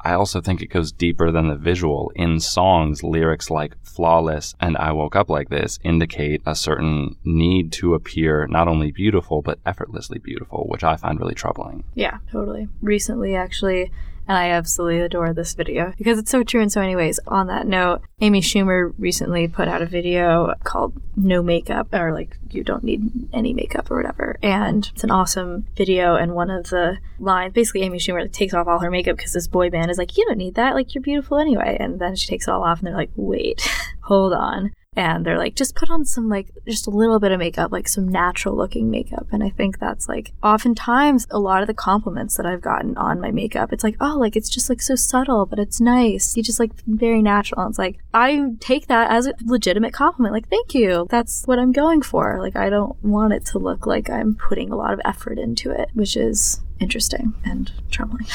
I 0.00 0.12
also 0.12 0.40
think 0.40 0.62
it 0.62 0.68
goes 0.68 0.92
deeper 0.92 1.32
than 1.32 1.48
the 1.48 1.56
visual. 1.56 2.12
In 2.14 2.38
songs, 2.38 3.02
lyrics 3.02 3.50
like 3.50 3.74
flawless 3.82 4.54
and 4.60 4.76
I 4.76 4.92
woke 4.92 5.16
up 5.16 5.28
like 5.28 5.48
this 5.48 5.78
indicate 5.82 6.40
a 6.46 6.54
certain 6.54 7.16
need 7.24 7.72
to 7.72 7.94
appear 7.94 8.46
not 8.46 8.68
only 8.68 8.92
beautiful, 8.92 9.42
but 9.42 9.58
effortlessly 9.66 10.18
beautiful, 10.18 10.66
which 10.68 10.84
I 10.84 10.96
find 10.96 11.18
really 11.18 11.34
troubling. 11.34 11.84
Yeah, 11.94 12.18
totally. 12.30 12.68
Recently, 12.80 13.34
actually, 13.34 13.90
And 14.28 14.36
I 14.36 14.50
absolutely 14.50 15.00
adore 15.00 15.32
this 15.32 15.54
video 15.54 15.94
because 15.96 16.18
it's 16.18 16.30
so 16.30 16.44
true 16.44 16.60
in 16.60 16.68
so 16.68 16.80
many 16.80 16.94
ways. 16.94 17.18
On 17.26 17.46
that 17.46 17.66
note, 17.66 18.02
Amy 18.20 18.42
Schumer 18.42 18.92
recently 18.98 19.48
put 19.48 19.68
out 19.68 19.80
a 19.80 19.86
video 19.86 20.54
called 20.64 21.00
No 21.16 21.42
Makeup, 21.42 21.88
or 21.94 22.12
like, 22.12 22.36
you 22.50 22.62
don't 22.62 22.84
need 22.84 23.10
any 23.32 23.54
makeup 23.54 23.90
or 23.90 23.96
whatever. 23.96 24.38
And 24.42 24.90
it's 24.92 25.02
an 25.02 25.10
awesome 25.10 25.66
video. 25.76 26.16
And 26.16 26.34
one 26.34 26.50
of 26.50 26.68
the 26.68 26.98
lines, 27.18 27.54
basically, 27.54 27.82
Amy 27.82 27.98
Schumer 27.98 28.30
takes 28.30 28.52
off 28.52 28.66
all 28.66 28.80
her 28.80 28.90
makeup 28.90 29.16
because 29.16 29.32
this 29.32 29.48
boy 29.48 29.70
band 29.70 29.90
is 29.90 29.96
like, 29.96 30.18
you 30.18 30.26
don't 30.26 30.38
need 30.38 30.56
that. 30.56 30.74
Like, 30.74 30.94
you're 30.94 31.02
beautiful 31.02 31.38
anyway. 31.38 31.78
And 31.80 31.98
then 31.98 32.14
she 32.14 32.28
takes 32.28 32.46
it 32.46 32.50
all 32.50 32.62
off, 32.62 32.80
and 32.80 32.86
they're 32.86 32.94
like, 32.94 33.10
wait, 33.16 33.66
hold 34.02 34.34
on 34.34 34.72
and 34.98 35.24
they're 35.24 35.38
like 35.38 35.54
just 35.54 35.76
put 35.76 35.90
on 35.90 36.04
some 36.04 36.28
like 36.28 36.50
just 36.66 36.88
a 36.88 36.90
little 36.90 37.20
bit 37.20 37.30
of 37.30 37.38
makeup 37.38 37.70
like 37.70 37.86
some 37.86 38.08
natural 38.08 38.56
looking 38.56 38.90
makeup. 38.90 39.28
And 39.30 39.44
i 39.44 39.48
think 39.48 39.78
that's 39.78 40.08
like 40.08 40.32
oftentimes 40.42 41.26
a 41.30 41.38
lot 41.38 41.62
of 41.62 41.68
the 41.68 41.74
compliments 41.74 42.36
that 42.36 42.46
i've 42.46 42.60
gotten 42.60 42.96
on 42.96 43.20
my 43.20 43.30
makeup 43.30 43.72
it's 43.72 43.84
like 43.84 43.96
oh 44.00 44.18
like 44.18 44.34
it's 44.34 44.48
just 44.48 44.68
like 44.68 44.82
so 44.82 44.96
subtle 44.96 45.46
but 45.46 45.60
it's 45.60 45.80
nice. 45.80 46.36
You 46.36 46.42
just 46.42 46.58
like 46.58 46.72
very 46.86 47.22
natural. 47.22 47.60
And 47.62 47.70
it's 47.70 47.78
like 47.78 47.98
i 48.12 48.50
take 48.58 48.88
that 48.88 49.10
as 49.10 49.28
a 49.28 49.34
legitimate 49.44 49.92
compliment 49.92 50.34
like 50.34 50.48
thank 50.48 50.74
you. 50.74 51.06
That's 51.08 51.46
what 51.46 51.60
i'm 51.60 51.70
going 51.70 52.02
for. 52.02 52.40
Like 52.40 52.56
i 52.56 52.68
don't 52.68 53.02
want 53.04 53.32
it 53.32 53.46
to 53.46 53.58
look 53.58 53.86
like 53.86 54.10
i'm 54.10 54.34
putting 54.34 54.72
a 54.72 54.76
lot 54.76 54.92
of 54.92 55.00
effort 55.04 55.38
into 55.38 55.70
it 55.70 55.90
which 55.94 56.16
is 56.16 56.60
interesting 56.80 57.34
and 57.44 57.70
troubling. 57.90 58.26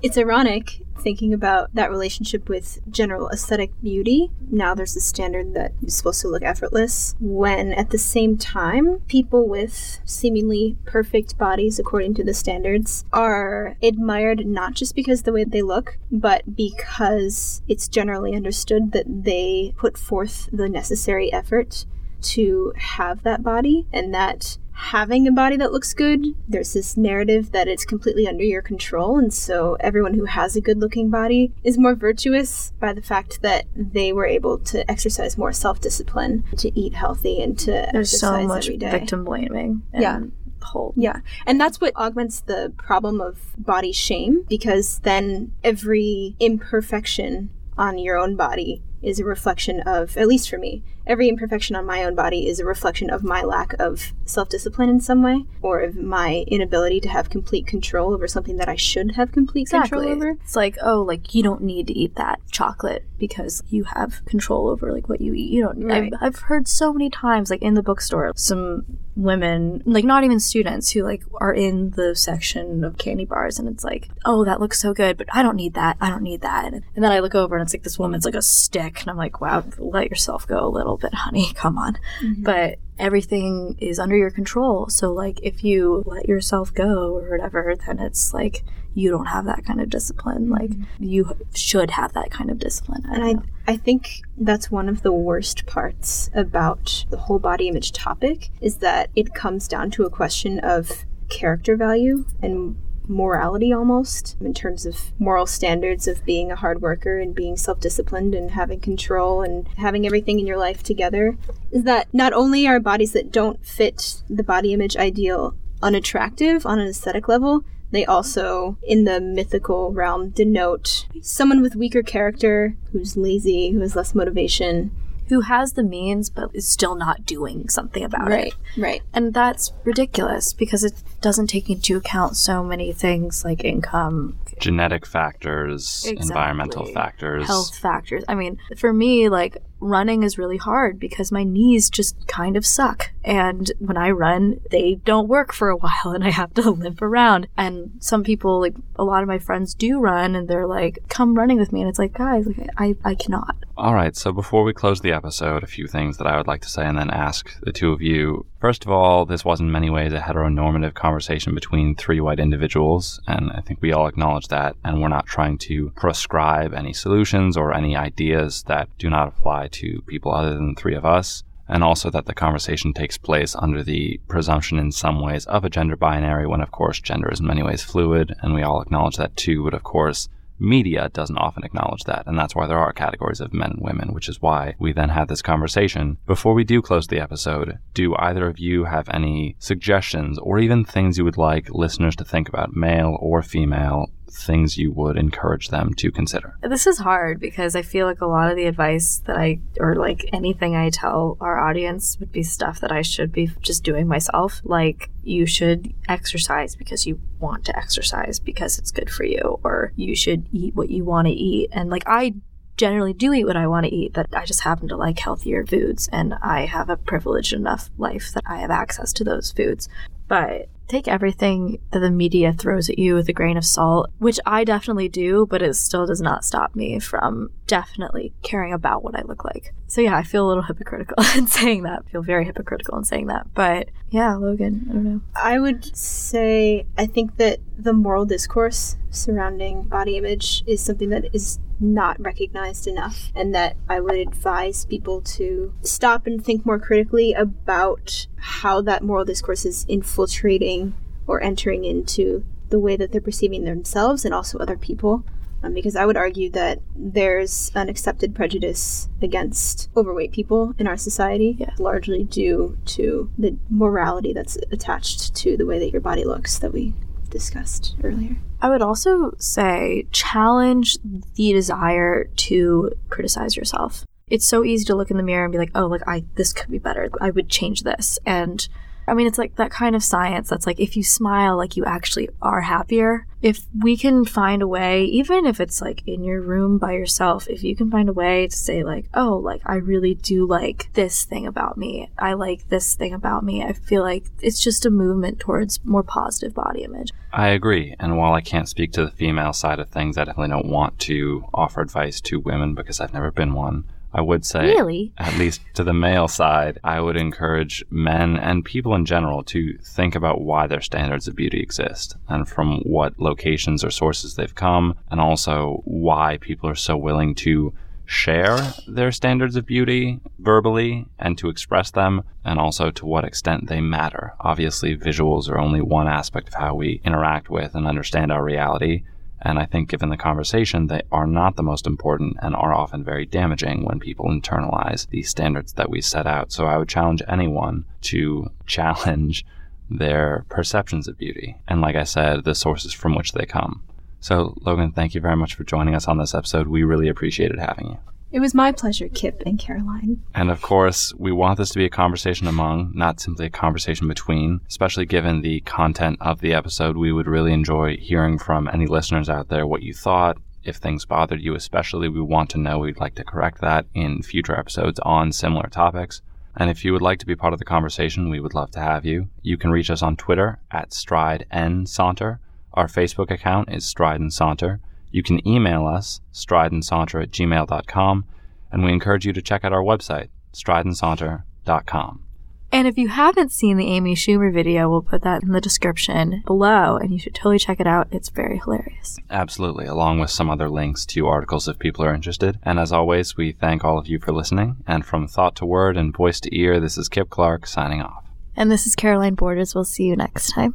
It's 0.00 0.16
ironic 0.16 0.80
thinking 1.00 1.32
about 1.32 1.74
that 1.74 1.90
relationship 1.90 2.48
with 2.48 2.80
general 2.90 3.28
aesthetic 3.30 3.70
beauty. 3.82 4.30
Now 4.50 4.74
there's 4.74 4.96
a 4.96 5.00
standard 5.00 5.54
that 5.54 5.72
is 5.82 5.96
supposed 5.96 6.20
to 6.22 6.28
look 6.28 6.42
effortless, 6.42 7.14
when 7.20 7.72
at 7.72 7.90
the 7.90 7.98
same 7.98 8.36
time, 8.36 9.00
people 9.08 9.48
with 9.48 10.00
seemingly 10.04 10.76
perfect 10.84 11.38
bodies, 11.38 11.78
according 11.78 12.14
to 12.14 12.24
the 12.24 12.34
standards, 12.34 13.04
are 13.12 13.76
admired 13.82 14.46
not 14.46 14.74
just 14.74 14.94
because 14.94 15.22
the 15.22 15.32
way 15.32 15.44
they 15.44 15.62
look, 15.62 15.98
but 16.10 16.56
because 16.56 17.62
it's 17.68 17.88
generally 17.88 18.34
understood 18.34 18.92
that 18.92 19.06
they 19.06 19.74
put 19.76 19.96
forth 19.96 20.48
the 20.52 20.68
necessary 20.68 21.32
effort 21.32 21.86
to 22.20 22.72
have 22.76 23.22
that 23.22 23.42
body 23.42 23.86
and 23.92 24.12
that 24.14 24.58
having 24.78 25.26
a 25.26 25.32
body 25.32 25.56
that 25.56 25.72
looks 25.72 25.92
good, 25.92 26.24
there's 26.46 26.72
this 26.72 26.96
narrative 26.96 27.50
that 27.50 27.66
it's 27.66 27.84
completely 27.84 28.28
under 28.28 28.44
your 28.44 28.62
control. 28.62 29.18
And 29.18 29.34
so 29.34 29.76
everyone 29.80 30.14
who 30.14 30.24
has 30.24 30.54
a 30.54 30.60
good 30.60 30.78
looking 30.78 31.10
body 31.10 31.52
is 31.64 31.76
more 31.76 31.96
virtuous 31.96 32.72
by 32.78 32.92
the 32.92 33.02
fact 33.02 33.42
that 33.42 33.66
they 33.74 34.12
were 34.12 34.24
able 34.24 34.56
to 34.58 34.88
exercise 34.88 35.36
more 35.36 35.52
self 35.52 35.80
discipline, 35.80 36.44
to 36.58 36.78
eat 36.78 36.94
healthy, 36.94 37.42
and 37.42 37.58
to 37.58 37.88
there's 37.92 38.14
exercise 38.14 38.42
so 38.42 38.46
much 38.46 38.66
every 38.66 38.76
day. 38.76 38.90
victim 38.90 39.24
blaming 39.24 39.82
and 39.92 40.02
Yeah. 40.02 40.20
whole 40.62 40.92
Yeah. 40.96 41.20
And 41.44 41.60
that's 41.60 41.80
what 41.80 41.96
augments 41.96 42.40
the 42.40 42.72
problem 42.78 43.20
of 43.20 43.54
body 43.58 43.90
shame 43.92 44.44
because 44.48 45.00
then 45.00 45.52
every 45.64 46.36
imperfection 46.38 47.50
on 47.76 47.98
your 47.98 48.16
own 48.16 48.36
body 48.36 48.82
is 49.02 49.18
a 49.20 49.24
reflection 49.24 49.80
of, 49.80 50.16
at 50.16 50.26
least 50.28 50.50
for 50.50 50.58
me, 50.58 50.82
every 51.08 51.28
imperfection 51.28 51.74
on 51.74 51.86
my 51.86 52.04
own 52.04 52.14
body 52.14 52.46
is 52.46 52.60
a 52.60 52.64
reflection 52.64 53.10
of 53.10 53.24
my 53.24 53.42
lack 53.42 53.74
of 53.80 54.12
self 54.26 54.48
discipline 54.48 54.90
in 54.90 55.00
some 55.00 55.22
way 55.22 55.44
or 55.62 55.80
of 55.80 55.96
my 55.96 56.44
inability 56.46 57.00
to 57.00 57.08
have 57.08 57.30
complete 57.30 57.66
control 57.66 58.12
over 58.12 58.28
something 58.28 58.58
that 58.58 58.68
I 58.68 58.76
should 58.76 59.12
have 59.16 59.32
complete 59.32 59.70
control 59.70 60.06
over. 60.06 60.30
It's 60.42 60.54
like, 60.54 60.76
oh, 60.82 61.02
like 61.02 61.34
you 61.34 61.42
don't 61.42 61.62
need 61.62 61.86
to 61.88 61.98
eat 61.98 62.14
that 62.16 62.40
chocolate 62.50 63.04
because 63.18 63.62
you 63.68 63.84
have 63.84 64.24
control 64.26 64.68
over 64.68 64.92
like 64.92 65.08
what 65.08 65.20
you 65.20 65.34
eat. 65.34 65.50
You 65.50 65.62
don't. 65.64 65.84
Right. 65.84 66.12
I've, 66.14 66.20
I've 66.20 66.38
heard 66.40 66.68
so 66.68 66.92
many 66.92 67.10
times, 67.10 67.50
like 67.50 67.62
in 67.62 67.74
the 67.74 67.82
bookstore, 67.82 68.32
some 68.36 68.84
women, 69.16 69.82
like 69.84 70.04
not 70.04 70.24
even 70.24 70.38
students, 70.38 70.92
who 70.92 71.02
like 71.02 71.22
are 71.40 71.52
in 71.52 71.90
the 71.90 72.14
section 72.14 72.84
of 72.84 72.98
candy 72.98 73.24
bars, 73.24 73.58
and 73.58 73.68
it's 73.68 73.84
like, 73.84 74.08
oh, 74.24 74.44
that 74.44 74.60
looks 74.60 74.78
so 74.80 74.94
good, 74.94 75.16
but 75.16 75.26
I 75.32 75.42
don't 75.42 75.56
need 75.56 75.74
that. 75.74 75.96
I 76.00 76.10
don't 76.10 76.22
need 76.22 76.42
that. 76.42 76.72
And 76.72 76.84
then 76.94 77.10
I 77.10 77.20
look 77.20 77.34
over, 77.34 77.56
and 77.56 77.62
it's 77.62 77.74
like 77.74 77.82
this 77.82 77.98
woman's 77.98 78.24
like 78.24 78.34
a 78.34 78.42
stick, 78.42 79.00
and 79.00 79.10
I'm 79.10 79.16
like, 79.16 79.40
wow, 79.40 79.64
let 79.78 80.10
yourself 80.10 80.46
go 80.46 80.64
a 80.64 80.68
little 80.68 80.97
bit, 80.98 81.14
honey. 81.14 81.52
Come 81.54 81.78
on. 81.78 81.98
Mm-hmm. 82.22 82.42
But 82.42 82.78
everything 82.98 83.76
is 83.78 83.98
under 83.98 84.16
your 84.16 84.30
control. 84.30 84.88
So 84.88 85.12
like 85.12 85.40
if 85.42 85.62
you 85.62 86.02
let 86.06 86.28
yourself 86.28 86.74
go 86.74 87.16
or 87.16 87.30
whatever, 87.30 87.74
then 87.86 87.98
it's 88.00 88.34
like 88.34 88.64
you 88.94 89.10
don't 89.10 89.26
have 89.26 89.44
that 89.44 89.64
kind 89.64 89.80
of 89.80 89.88
discipline. 89.88 90.48
Mm-hmm. 90.48 90.52
Like 90.52 90.70
you 90.98 91.36
should 91.54 91.92
have 91.92 92.12
that 92.14 92.30
kind 92.30 92.50
of 92.50 92.58
discipline. 92.58 93.04
I 93.08 93.14
And 93.14 93.40
I. 93.66 93.72
I 93.72 93.76
think 93.76 94.22
that's 94.38 94.70
one 94.70 94.88
of 94.88 95.02
the 95.02 95.12
worst 95.12 95.66
parts 95.66 96.30
about 96.32 97.04
the 97.10 97.18
whole 97.18 97.38
body 97.38 97.68
image 97.68 97.92
topic 97.92 98.48
is 98.62 98.78
that 98.78 99.10
it 99.14 99.34
comes 99.34 99.68
down 99.68 99.90
to 99.90 100.04
a 100.04 100.10
question 100.10 100.58
of 100.60 101.04
character 101.28 101.76
value 101.76 102.24
and 102.40 102.76
morality 103.08 103.72
almost 103.72 104.36
in 104.40 104.52
terms 104.54 104.86
of 104.86 105.12
moral 105.18 105.46
standards 105.46 106.06
of 106.06 106.24
being 106.24 106.52
a 106.52 106.56
hard 106.56 106.82
worker 106.82 107.18
and 107.18 107.34
being 107.34 107.56
self-disciplined 107.56 108.34
and 108.34 108.52
having 108.52 108.80
control 108.80 109.42
and 109.42 109.66
having 109.78 110.06
everything 110.06 110.38
in 110.38 110.46
your 110.46 110.58
life 110.58 110.82
together 110.82 111.36
is 111.70 111.84
that 111.84 112.06
not 112.12 112.32
only 112.32 112.66
are 112.66 112.80
bodies 112.80 113.12
that 113.12 113.32
don't 113.32 113.64
fit 113.64 114.22
the 114.28 114.44
body 114.44 114.72
image 114.72 114.96
ideal 114.96 115.54
unattractive 115.82 116.66
on 116.66 116.78
an 116.78 116.88
aesthetic 116.88 117.28
level 117.28 117.64
they 117.90 118.04
also, 118.04 118.76
in 118.82 119.04
the 119.04 119.20
mythical 119.20 119.92
realm, 119.92 120.30
denote 120.30 121.06
someone 121.22 121.62
with 121.62 121.74
weaker 121.74 122.02
character, 122.02 122.76
who's 122.92 123.16
lazy, 123.16 123.70
who 123.70 123.80
has 123.80 123.96
less 123.96 124.14
motivation. 124.14 124.90
Who 125.28 125.42
has 125.42 125.72
the 125.72 125.82
means 125.82 126.30
but 126.30 126.50
is 126.54 126.68
still 126.68 126.94
not 126.94 127.26
doing 127.26 127.68
something 127.68 128.04
about 128.04 128.28
it. 128.28 128.34
right. 128.34 128.54
Right. 128.76 129.02
And 129.12 129.34
that's 129.34 129.72
ridiculous 129.84 130.52
because 130.52 130.84
it 130.84 130.94
doesn't 131.20 131.48
take 131.48 131.68
into 131.68 131.96
account 131.96 132.36
so 132.36 132.62
many 132.64 132.92
things 132.92 133.44
like 133.44 133.64
income, 133.64 134.38
Genetic 134.58 135.06
factors, 135.06 136.04
environmental 136.06 136.86
factors. 136.86 137.46
health 137.46 137.76
factors. 137.76 138.24
I 138.28 138.34
mean, 138.34 138.58
for 138.76 138.92
me, 138.92 139.28
like 139.28 139.58
running 139.80 140.22
is 140.22 140.38
really 140.38 140.56
hard 140.56 140.98
because 140.98 141.32
my 141.32 141.44
knees 141.44 141.90
just 141.90 142.26
kind 142.26 142.56
of 142.56 142.66
suck. 142.66 143.10
And 143.24 143.70
when 143.78 143.96
I 143.96 144.10
run, 144.10 144.60
they 144.70 144.96
don't 145.04 145.28
work 145.28 145.52
for 145.52 145.68
a 145.68 145.76
while 145.76 146.12
and 146.14 146.24
I 146.24 146.30
have 146.30 146.54
to 146.54 146.70
limp 146.70 147.02
around. 147.02 147.48
And 147.56 147.92
some 148.00 148.22
people, 148.22 148.60
like 148.60 148.74
a 148.96 149.04
lot 149.04 149.22
of 149.22 149.28
my 149.28 149.38
friends 149.38 149.74
do 149.74 150.00
run 150.00 150.34
and 150.34 150.48
they're 150.48 150.66
like, 150.66 150.98
come 151.08 151.34
running 151.34 151.58
with 151.58 151.72
me. 151.72 151.80
And 151.80 151.88
it's 151.88 151.98
like, 151.98 152.14
guys, 152.14 152.46
like 152.46 152.68
I, 152.76 152.94
I 153.04 153.14
cannot. 153.14 153.56
All 153.76 153.94
right, 153.94 154.16
so 154.16 154.32
before 154.32 154.64
we 154.64 154.72
close 154.72 155.00
the 155.00 155.12
episode, 155.12 155.62
a 155.62 155.68
few 155.68 155.86
things 155.86 156.16
that 156.18 156.26
I 156.26 156.36
would 156.36 156.48
like 156.48 156.62
to 156.62 156.68
say 156.68 156.84
and 156.84 156.98
then 156.98 157.10
ask 157.10 157.58
the 157.60 157.72
two 157.72 157.92
of 157.92 158.02
you. 158.02 158.44
First 158.60 158.84
of 158.84 158.90
all, 158.90 159.24
this 159.24 159.44
was 159.44 159.60
in 159.60 159.70
many 159.70 159.88
ways 159.88 160.12
a 160.12 160.18
heteronormative 160.18 160.94
conversation 160.94 161.54
between 161.54 161.94
three 161.94 162.20
white 162.20 162.40
individuals, 162.40 163.20
and 163.28 163.52
I 163.52 163.60
think 163.60 163.80
we 163.80 163.92
all 163.92 164.08
acknowledge 164.08 164.48
that, 164.48 164.74
and 164.84 165.00
we're 165.00 165.06
not 165.06 165.26
trying 165.26 165.58
to 165.58 165.90
prescribe 165.90 166.74
any 166.74 166.92
solutions 166.92 167.56
or 167.56 167.72
any 167.72 167.94
ideas 167.94 168.64
that 168.64 168.88
do 168.98 169.08
not 169.08 169.28
apply 169.28 169.68
to 169.68 170.02
people 170.08 170.34
other 170.34 170.54
than 170.54 170.74
three 170.74 170.96
of 170.96 171.04
us. 171.04 171.44
And 171.68 171.84
also 171.84 172.10
that 172.10 172.26
the 172.26 172.34
conversation 172.34 172.92
takes 172.92 173.16
place 173.16 173.54
under 173.54 173.84
the 173.84 174.18
presumption 174.26 174.78
in 174.80 174.90
some 174.90 175.20
ways 175.20 175.46
of 175.46 175.64
a 175.64 175.70
gender 175.70 175.94
binary, 175.94 176.48
when 176.48 176.60
of 176.60 176.72
course 176.72 176.98
gender 176.98 177.30
is 177.30 177.38
in 177.38 177.46
many 177.46 177.62
ways 177.62 177.84
fluid, 177.84 178.34
and 178.42 178.54
we 178.54 178.62
all 178.62 178.82
acknowledge 178.82 179.18
that 179.18 179.36
too, 179.36 179.62
but 179.62 179.74
of 179.74 179.84
course 179.84 180.28
media 180.58 181.08
doesn't 181.12 181.38
often 181.38 181.64
acknowledge 181.64 182.04
that, 182.04 182.26
and 182.26 182.38
that's 182.38 182.54
why 182.54 182.66
there 182.66 182.78
are 182.78 182.92
categories 182.92 183.40
of 183.40 183.52
men 183.52 183.70
and 183.70 183.80
women, 183.80 184.12
which 184.12 184.28
is 184.28 184.42
why 184.42 184.74
we 184.78 184.92
then 184.92 185.10
had 185.10 185.28
this 185.28 185.42
conversation. 185.42 186.18
Before 186.26 186.54
we 186.54 186.64
do 186.64 186.82
close 186.82 187.06
the 187.06 187.20
episode, 187.20 187.78
do 187.94 188.14
either 188.16 188.46
of 188.46 188.58
you 188.58 188.84
have 188.84 189.08
any 189.10 189.56
suggestions 189.58 190.38
or 190.38 190.58
even 190.58 190.84
things 190.84 191.18
you 191.18 191.24
would 191.24 191.36
like 191.36 191.70
listeners 191.70 192.16
to 192.16 192.24
think 192.24 192.48
about, 192.48 192.74
male 192.74 193.16
or 193.20 193.42
female, 193.42 194.06
things 194.30 194.78
you 194.78 194.92
would 194.92 195.16
encourage 195.16 195.68
them 195.68 195.94
to 195.94 196.10
consider? 196.10 196.54
This 196.62 196.86
is 196.86 196.98
hard 196.98 197.40
because 197.40 197.74
I 197.74 197.82
feel 197.82 198.06
like 198.06 198.20
a 198.20 198.26
lot 198.26 198.50
of 198.50 198.56
the 198.56 198.66
advice 198.66 199.22
that 199.26 199.36
I, 199.36 199.60
or 199.78 199.94
like 199.96 200.28
anything 200.32 200.76
I 200.76 200.90
tell 200.90 201.36
our 201.40 201.58
audience 201.58 202.18
would 202.18 202.32
be 202.32 202.42
stuff 202.42 202.80
that 202.80 202.92
I 202.92 203.02
should 203.02 203.32
be 203.32 203.50
just 203.60 203.84
doing 203.84 204.06
myself. 204.06 204.60
Like, 204.64 205.10
you 205.22 205.46
should 205.46 205.92
exercise 206.08 206.76
because 206.76 207.06
you 207.06 207.20
want 207.38 207.64
to 207.66 207.76
exercise 207.76 208.40
because 208.40 208.78
it's 208.78 208.90
good 208.90 209.10
for 209.10 209.24
you, 209.24 209.58
or 209.62 209.92
you 209.96 210.14
should 210.14 210.46
eat 210.52 210.74
what 210.74 210.90
you 210.90 211.04
want 211.04 211.28
to 211.28 211.32
eat. 211.32 211.70
And 211.72 211.90
like, 211.90 212.04
I 212.06 212.34
generally 212.76 213.12
do 213.12 213.32
eat 213.32 213.44
what 213.44 213.56
I 213.56 213.66
want 213.66 213.86
to 213.86 213.94
eat, 213.94 214.14
that 214.14 214.28
I 214.32 214.44
just 214.44 214.62
happen 214.62 214.88
to 214.88 214.96
like 214.96 215.18
healthier 215.18 215.66
foods, 215.66 216.08
and 216.12 216.34
I 216.40 216.66
have 216.66 216.88
a 216.88 216.96
privileged 216.96 217.52
enough 217.52 217.90
life 217.98 218.32
that 218.34 218.44
I 218.46 218.58
have 218.58 218.70
access 218.70 219.12
to 219.14 219.24
those 219.24 219.50
foods. 219.52 219.88
But 220.28 220.68
take 220.88 221.06
everything 221.06 221.78
that 221.90 222.00
the 222.00 222.10
media 222.10 222.52
throws 222.52 222.88
at 222.88 222.98
you 222.98 223.14
with 223.14 223.28
a 223.28 223.32
grain 223.32 223.56
of 223.56 223.64
salt, 223.64 224.10
which 224.18 224.40
I 224.46 224.64
definitely 224.64 225.08
do, 225.08 225.46
but 225.46 225.62
it 225.62 225.74
still 225.74 226.06
does 226.06 226.20
not 226.20 226.44
stop 226.44 226.74
me 226.74 226.98
from 226.98 227.50
definitely 227.66 228.32
caring 228.42 228.72
about 228.72 229.04
what 229.04 229.14
I 229.14 229.22
look 229.22 229.44
like. 229.44 229.74
So 229.86 230.00
yeah, 230.00 230.16
I 230.16 230.22
feel 230.22 230.46
a 230.46 230.48
little 230.48 230.62
hypocritical 230.62 231.22
in 231.36 231.46
saying 231.46 231.82
that. 231.82 232.02
I 232.06 232.10
feel 232.10 232.22
very 232.22 232.44
hypocritical 232.46 232.96
in 232.98 233.04
saying 233.04 233.26
that. 233.26 233.52
But 233.54 233.90
yeah, 234.10 234.34
Logan, 234.34 234.86
I 234.88 234.92
don't 234.94 235.04
know. 235.04 235.20
I 235.36 235.58
would 235.60 235.96
say 235.96 236.86
I 236.96 237.06
think 237.06 237.36
that 237.36 237.60
the 237.78 237.92
moral 237.92 238.24
discourse 238.24 238.96
surrounding 239.10 239.82
body 239.82 240.16
image 240.16 240.64
is 240.66 240.82
something 240.82 241.10
that 241.10 241.34
is 241.34 241.58
not 241.80 242.20
recognized 242.20 242.86
enough, 242.86 243.30
and 243.34 243.54
that 243.54 243.76
I 243.88 244.00
would 244.00 244.14
advise 244.16 244.84
people 244.84 245.20
to 245.22 245.72
stop 245.82 246.26
and 246.26 246.44
think 246.44 246.66
more 246.66 246.78
critically 246.78 247.32
about 247.32 248.26
how 248.36 248.80
that 248.82 249.02
moral 249.02 249.24
discourse 249.24 249.64
is 249.64 249.84
infiltrating 249.88 250.94
or 251.26 251.42
entering 251.42 251.84
into 251.84 252.44
the 252.70 252.78
way 252.78 252.96
that 252.96 253.12
they're 253.12 253.20
perceiving 253.20 253.64
themselves 253.64 254.24
and 254.24 254.34
also 254.34 254.58
other 254.58 254.76
people. 254.76 255.24
Um, 255.60 255.74
because 255.74 255.96
I 255.96 256.06
would 256.06 256.16
argue 256.16 256.50
that 256.50 256.80
there's 256.94 257.72
an 257.74 257.88
accepted 257.88 258.32
prejudice 258.32 259.08
against 259.20 259.88
overweight 259.96 260.30
people 260.30 260.72
in 260.78 260.86
our 260.86 260.96
society, 260.96 261.56
Yeah. 261.58 261.70
largely 261.80 262.22
due 262.22 262.78
to 262.86 263.28
the 263.36 263.56
morality 263.68 264.32
that's 264.32 264.56
attached 264.70 265.34
to 265.34 265.56
the 265.56 265.66
way 265.66 265.80
that 265.80 265.90
your 265.90 266.00
body 266.00 266.22
looks 266.24 266.60
that 266.60 266.72
we 266.72 266.94
discussed 267.30 267.96
earlier. 268.02 268.36
I 268.60 268.68
would 268.70 268.82
also 268.82 269.32
say 269.38 270.06
challenge 270.10 270.98
the 271.34 271.52
desire 271.52 272.24
to 272.24 272.92
criticize 273.08 273.56
yourself. 273.56 274.04
It's 274.26 274.46
so 274.46 274.64
easy 274.64 274.84
to 274.86 274.94
look 274.94 275.10
in 275.10 275.16
the 275.16 275.22
mirror 275.22 275.44
and 275.44 275.52
be 275.52 275.58
like, 275.58 275.70
"Oh, 275.74 275.86
like 275.86 276.06
I 276.06 276.24
this 276.34 276.52
could 276.52 276.70
be 276.70 276.78
better. 276.78 277.10
I 277.20 277.30
would 277.30 277.48
change 277.48 277.82
this." 277.82 278.18
And 278.26 278.68
I 279.08 279.14
mean, 279.14 279.26
it's 279.26 279.38
like 279.38 279.56
that 279.56 279.70
kind 279.70 279.96
of 279.96 280.04
science 280.04 280.48
that's 280.48 280.66
like 280.66 280.80
if 280.80 280.96
you 280.96 281.02
smile, 281.02 281.56
like 281.56 281.76
you 281.76 281.84
actually 281.84 282.28
are 282.42 282.60
happier. 282.60 283.26
If 283.40 283.66
we 283.78 283.96
can 283.96 284.24
find 284.24 284.62
a 284.62 284.66
way, 284.66 285.04
even 285.04 285.46
if 285.46 285.60
it's 285.60 285.80
like 285.80 286.02
in 286.06 286.24
your 286.24 286.40
room 286.40 286.78
by 286.78 286.92
yourself, 286.92 287.48
if 287.48 287.62
you 287.62 287.76
can 287.76 287.90
find 287.90 288.08
a 288.08 288.12
way 288.12 288.48
to 288.48 288.56
say 288.56 288.82
like, 288.82 289.06
"Oh, 289.14 289.36
like 289.36 289.62
I 289.64 289.76
really 289.76 290.14
do 290.14 290.46
like 290.46 290.92
this 290.94 291.24
thing 291.24 291.46
about 291.46 291.78
me. 291.78 292.10
I 292.18 292.32
like 292.32 292.68
this 292.68 292.96
thing 292.96 293.14
about 293.14 293.44
me." 293.44 293.62
I 293.62 293.72
feel 293.72 294.02
like 294.02 294.24
it's 294.40 294.60
just 294.60 294.86
a 294.86 294.90
movement 294.90 295.38
towards 295.38 295.84
more 295.84 296.02
positive 296.02 296.54
body 296.54 296.82
image. 296.82 297.12
I 297.32 297.48
agree. 297.48 297.94
And 298.00 298.16
while 298.16 298.34
I 298.34 298.40
can't 298.40 298.68
speak 298.68 298.92
to 298.92 299.04
the 299.04 299.10
female 299.12 299.52
side 299.52 299.78
of 299.78 299.88
things, 299.88 300.18
I 300.18 300.24
definitely 300.24 300.50
don't 300.50 300.66
want 300.66 300.98
to 301.00 301.44
offer 301.54 301.80
advice 301.80 302.20
to 302.22 302.40
women 302.40 302.74
because 302.74 303.00
I've 303.00 303.14
never 303.14 303.30
been 303.30 303.54
one. 303.54 303.84
I 304.12 304.20
would 304.22 304.44
say, 304.44 304.66
Really? 304.66 305.12
at 305.18 305.36
least 305.38 305.60
to 305.74 305.84
the 305.84 305.92
male 305.92 306.28
side, 306.28 306.78
I 306.82 307.00
would 307.00 307.16
encourage 307.16 307.84
men 307.90 308.36
and 308.36 308.64
people 308.64 308.94
in 308.94 309.04
general 309.04 309.42
to 309.44 309.76
think 309.78 310.14
about 310.14 310.40
why 310.40 310.66
their 310.66 310.80
standards 310.80 311.28
of 311.28 311.36
beauty 311.36 311.60
exist 311.60 312.16
and 312.28 312.48
from 312.48 312.78
what 312.80 313.18
locations 313.20 313.84
or 313.84 313.90
sources 313.90 314.34
they've 314.34 314.54
come, 314.54 314.96
and 315.10 315.20
also 315.20 315.82
why 315.84 316.38
people 316.40 316.68
are 316.70 316.74
so 316.74 316.96
willing 316.96 317.34
to 317.36 317.74
share 318.06 318.72
their 318.86 319.12
standards 319.12 319.54
of 319.54 319.66
beauty 319.66 320.18
verbally 320.38 321.04
and 321.18 321.36
to 321.36 321.50
express 321.50 321.90
them, 321.90 322.22
and 322.42 322.58
also 322.58 322.90
to 322.90 323.04
what 323.04 323.24
extent 323.24 323.68
they 323.68 323.82
matter. 323.82 324.32
Obviously, 324.40 324.96
visuals 324.96 325.50
are 325.50 325.58
only 325.58 325.82
one 325.82 326.08
aspect 326.08 326.48
of 326.48 326.54
how 326.54 326.74
we 326.74 327.02
interact 327.04 327.50
with 327.50 327.74
and 327.74 327.86
understand 327.86 328.32
our 328.32 328.42
reality. 328.42 329.02
And 329.40 329.58
I 329.58 329.66
think, 329.66 329.88
given 329.88 330.08
the 330.08 330.16
conversation, 330.16 330.86
they 330.86 331.02
are 331.12 331.26
not 331.26 331.56
the 331.56 331.62
most 331.62 331.86
important 331.86 332.36
and 332.42 332.56
are 332.56 332.74
often 332.74 333.04
very 333.04 333.24
damaging 333.24 333.84
when 333.84 334.00
people 334.00 334.26
internalize 334.26 335.08
these 335.08 335.30
standards 335.30 335.74
that 335.74 335.90
we 335.90 336.00
set 336.00 336.26
out. 336.26 336.50
So 336.52 336.66
I 336.66 336.76
would 336.76 336.88
challenge 336.88 337.22
anyone 337.28 337.84
to 338.02 338.50
challenge 338.66 339.44
their 339.90 340.44
perceptions 340.48 341.08
of 341.08 341.18
beauty. 341.18 341.56
And 341.68 341.80
like 341.80 341.96
I 341.96 342.04
said, 342.04 342.44
the 342.44 342.54
sources 342.54 342.92
from 342.92 343.14
which 343.14 343.32
they 343.32 343.46
come. 343.46 343.82
So, 344.20 344.54
Logan, 344.62 344.92
thank 344.92 345.14
you 345.14 345.20
very 345.20 345.36
much 345.36 345.54
for 345.54 345.64
joining 345.64 345.94
us 345.94 346.08
on 346.08 346.18
this 346.18 346.34
episode. 346.34 346.66
We 346.66 346.82
really 346.82 347.08
appreciated 347.08 347.58
having 347.58 347.90
you. 347.90 347.98
It 348.30 348.40
was 348.40 348.54
my 348.54 348.72
pleasure, 348.72 349.08
Kip 349.08 349.42
and 349.46 349.58
Caroline. 349.58 350.22
And 350.34 350.50
of 350.50 350.60
course, 350.60 351.14
we 351.16 351.32
want 351.32 351.56
this 351.56 351.70
to 351.70 351.78
be 351.78 351.86
a 351.86 351.90
conversation 351.90 352.46
among, 352.46 352.92
not 352.94 353.20
simply 353.20 353.46
a 353.46 353.50
conversation 353.50 354.06
between, 354.06 354.60
especially 354.68 355.06
given 355.06 355.40
the 355.40 355.60
content 355.60 356.18
of 356.20 356.40
the 356.40 356.52
episode. 356.52 356.98
We 356.98 357.10
would 357.10 357.26
really 357.26 357.54
enjoy 357.54 357.96
hearing 357.96 358.38
from 358.38 358.68
any 358.68 358.86
listeners 358.86 359.30
out 359.30 359.48
there 359.48 359.66
what 359.66 359.82
you 359.82 359.94
thought. 359.94 360.36
If 360.62 360.76
things 360.76 361.06
bothered 361.06 361.40
you, 361.40 361.54
especially, 361.54 362.10
we 362.10 362.20
want 362.20 362.50
to 362.50 362.58
know. 362.58 362.80
We'd 362.80 363.00
like 363.00 363.14
to 363.14 363.24
correct 363.24 363.62
that 363.62 363.86
in 363.94 364.20
future 364.20 364.58
episodes 364.58 365.00
on 365.00 365.32
similar 365.32 365.68
topics. 365.70 366.20
And 366.54 366.68
if 366.68 366.84
you 366.84 366.92
would 366.92 367.00
like 367.00 367.20
to 367.20 367.26
be 367.26 367.36
part 367.36 367.54
of 367.54 367.58
the 367.58 367.64
conversation, 367.64 368.28
we 368.28 368.40
would 368.40 368.52
love 368.52 368.70
to 368.72 368.80
have 368.80 369.06
you. 369.06 369.28
You 369.40 369.56
can 369.56 369.70
reach 369.70 369.90
us 369.90 370.02
on 370.02 370.16
Twitter 370.16 370.58
at 370.70 370.92
Stride 370.92 371.46
N 371.50 371.86
Saunter. 371.86 372.40
Our 372.74 372.88
Facebook 372.88 373.30
account 373.30 373.72
is 373.72 373.86
Stride 373.86 374.20
and 374.20 374.32
Saunter. 374.32 374.80
You 375.10 375.22
can 375.22 375.46
email 375.46 375.86
us, 375.86 376.20
strideandsaunter 376.32 377.22
at 377.22 377.30
gmail.com, 377.30 378.24
and 378.70 378.84
we 378.84 378.92
encourage 378.92 379.26
you 379.26 379.32
to 379.32 379.42
check 379.42 379.64
out 379.64 379.72
our 379.72 379.82
website, 379.82 380.28
strideandsaunter.com. 380.52 382.24
And 382.70 382.86
if 382.86 382.98
you 382.98 383.08
haven't 383.08 383.50
seen 383.50 383.78
the 383.78 383.86
Amy 383.86 384.14
Schumer 384.14 384.52
video, 384.52 384.90
we'll 384.90 385.00
put 385.00 385.22
that 385.22 385.42
in 385.42 385.52
the 385.52 385.60
description 385.60 386.42
below, 386.44 386.98
and 386.98 387.10
you 387.10 387.18
should 387.18 387.34
totally 387.34 387.58
check 387.58 387.80
it 387.80 387.86
out. 387.86 388.08
It's 388.10 388.28
very 388.28 388.58
hilarious. 388.58 389.18
Absolutely, 389.30 389.86
along 389.86 390.20
with 390.20 390.28
some 390.28 390.50
other 390.50 390.68
links 390.68 391.06
to 391.06 391.26
articles 391.26 391.66
if 391.66 391.78
people 391.78 392.04
are 392.04 392.12
interested. 392.12 392.58
And 392.62 392.78
as 392.78 392.92
always, 392.92 393.38
we 393.38 393.52
thank 393.52 393.84
all 393.84 393.96
of 393.96 394.06
you 394.06 394.18
for 394.18 394.32
listening. 394.32 394.76
And 394.86 395.06
from 395.06 395.26
thought 395.26 395.56
to 395.56 395.66
word 395.66 395.96
and 395.96 396.14
voice 396.14 396.40
to 396.40 396.54
ear, 396.54 396.78
this 396.78 396.98
is 396.98 397.08
Kip 397.08 397.30
Clark 397.30 397.66
signing 397.66 398.02
off. 398.02 398.24
And 398.54 398.70
this 398.70 398.86
is 398.86 398.94
Caroline 398.94 399.34
Borders. 399.34 399.74
We'll 399.74 399.84
see 399.84 400.04
you 400.04 400.16
next 400.16 400.50
time. 400.50 400.74